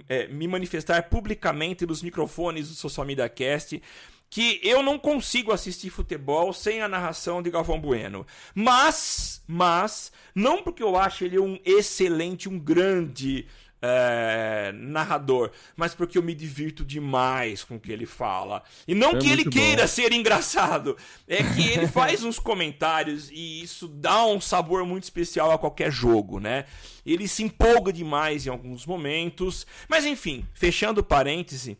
[0.09, 3.81] é, me manifestar publicamente nos microfones do Social Media Cast
[4.29, 8.25] que eu não consigo assistir futebol sem a narração de Galvão Bueno.
[8.53, 13.47] Mas, mas, não porque eu acho ele um excelente, um grande
[13.81, 18.63] é, narrador, mas porque eu me divirto demais com o que ele fala.
[18.87, 19.87] E não é que ele queira bom.
[19.87, 20.97] ser engraçado,
[21.27, 25.91] é que ele faz uns comentários e isso dá um sabor muito especial a qualquer
[25.91, 26.65] jogo, né?
[27.05, 31.77] Ele se empolga demais em alguns momentos, mas enfim, fechando parêntese.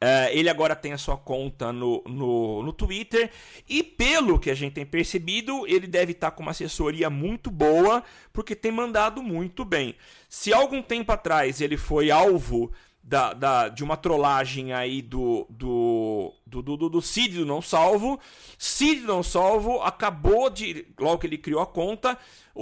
[0.00, 3.32] Uh, ele agora tem a sua conta no, no, no Twitter
[3.68, 8.04] e, pelo que a gente tem percebido, ele deve estar com uma assessoria muito boa
[8.32, 9.96] porque tem mandado muito bem.
[10.28, 12.70] Se algum tempo atrás ele foi alvo
[13.02, 18.20] da, da, de uma trollagem aí do, do, do, do, do Cid do Não Salvo,
[18.56, 22.16] Cid do Não Salvo acabou de, logo que ele criou a conta,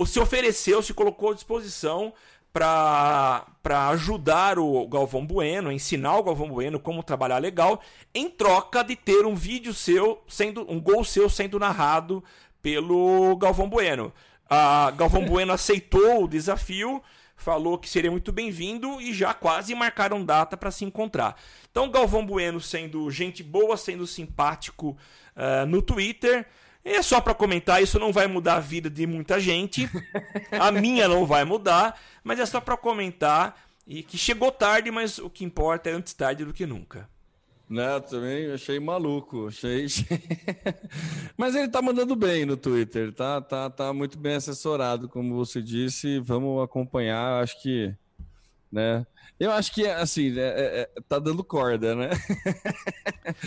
[0.07, 2.14] se ofereceu, se colocou à disposição
[2.57, 7.83] para ajudar o Galvão Bueno, ensinar o Galvão Bueno como trabalhar legal,
[8.15, 12.25] em troca de ter um vídeo seu sendo um gol seu sendo narrado
[12.63, 14.11] pelo Galvão Bueno.
[14.49, 17.03] A Galvão Bueno aceitou o desafio,
[17.37, 21.37] falou que seria muito bem-vindo e já quase marcaram data para se encontrar.
[21.71, 24.97] Então, Galvão Bueno sendo gente boa, sendo simpático
[25.37, 26.47] uh, no Twitter.
[26.89, 29.91] É só para comentar, isso não vai mudar a vida de muita gente.
[30.53, 35.18] A minha não vai mudar, mas é só para comentar e que chegou tarde, mas
[35.18, 37.09] o que importa é antes tarde do que nunca.
[37.68, 39.87] Né, também achei maluco, achei.
[41.37, 45.61] mas ele tá mandando bem no Twitter, tá, tá, tá muito bem assessorado, como você
[45.61, 46.20] disse.
[46.20, 47.93] Vamos acompanhar, acho que,
[48.77, 49.07] né?
[49.41, 52.11] Eu acho que, assim, é, é, é, tá dando corda, né?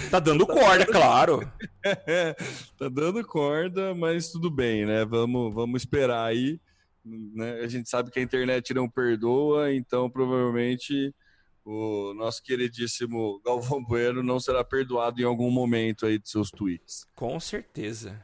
[0.09, 1.51] Tá dando corda, claro.
[2.77, 5.05] tá dando corda, mas tudo bem, né?
[5.05, 6.59] Vamos, vamos esperar aí.
[7.05, 7.59] Né?
[7.61, 11.13] A gente sabe que a internet não perdoa, então provavelmente
[11.63, 17.05] o nosso queridíssimo Galvão Bueno não será perdoado em algum momento aí de seus tweets.
[17.15, 18.19] Com certeza.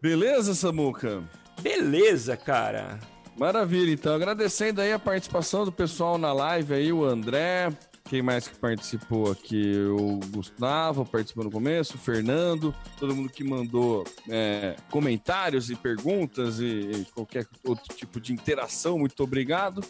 [0.00, 1.22] Beleza, Samuca?
[1.60, 2.98] Beleza, cara.
[3.38, 7.70] Maravilha, então agradecendo aí a participação do pessoal na live aí, o André,
[8.10, 9.72] quem mais que participou aqui?
[9.96, 16.58] O Gustavo participou no começo, o Fernando, todo mundo que mandou é, comentários e perguntas
[16.58, 19.80] e, e, qualquer outro tipo de interação, muito obrigado.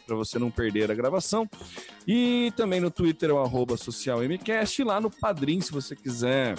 [0.05, 1.49] para você não perder a gravação.
[2.07, 4.81] E também no Twitter é o arroba socialmcast.
[4.81, 6.55] E lá no Padrim, se você quiser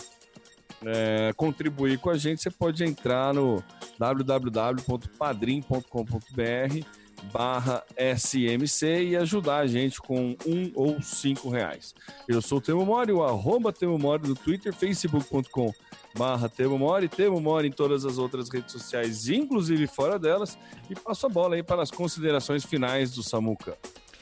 [0.84, 3.64] é, contribuir com a gente, você pode entrar no
[3.98, 6.97] www.padrim.com.br
[7.32, 11.94] barra SMC e ajudar a gente com um ou cinco reais.
[12.26, 15.72] Eu sou o Temo Mori, o arroba Temo Mori no Twitter, facebook.com
[16.16, 20.58] barra Temo Mori, Temo Mori em todas as outras redes sociais, inclusive fora delas,
[20.90, 23.76] e passo a bola aí para as considerações finais do Samuca.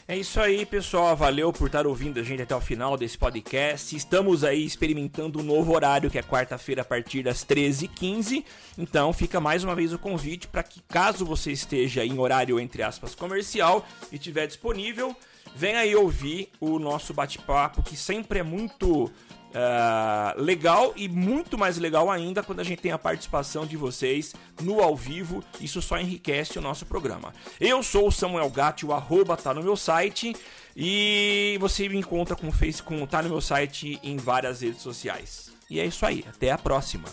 [0.09, 1.17] É isso aí, pessoal.
[1.17, 3.97] Valeu por estar ouvindo a gente até o final desse podcast.
[3.97, 8.45] Estamos aí experimentando um novo horário, que é quarta-feira a partir das 13h15.
[8.79, 12.85] Então fica mais uma vez o convite para que, caso você esteja em horário, entre
[12.85, 15.15] aspas, comercial e tiver disponível,
[15.57, 19.11] venha aí ouvir o nosso bate-papo, que sempre é muito
[19.57, 24.35] Uh, legal e muito mais legal ainda quando a gente tem a participação de vocês
[24.61, 25.43] no ao vivo.
[25.59, 27.33] Isso só enriquece o nosso programa.
[27.59, 30.37] Eu sou o Samuel Gatti, o arroba tá no meu site
[30.77, 34.83] e você me encontra com o Face, com tá no meu site em várias redes
[34.83, 35.51] sociais.
[35.71, 37.09] E é isso aí, até a próxima.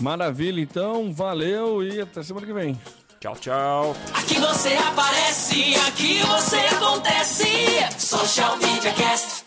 [0.00, 2.80] Maravilha, então, valeu e até semana que vem.
[3.20, 3.96] Tchau, tchau.
[4.14, 7.44] Aqui você aparece, aqui você acontece.
[7.98, 9.41] Social Media Cast.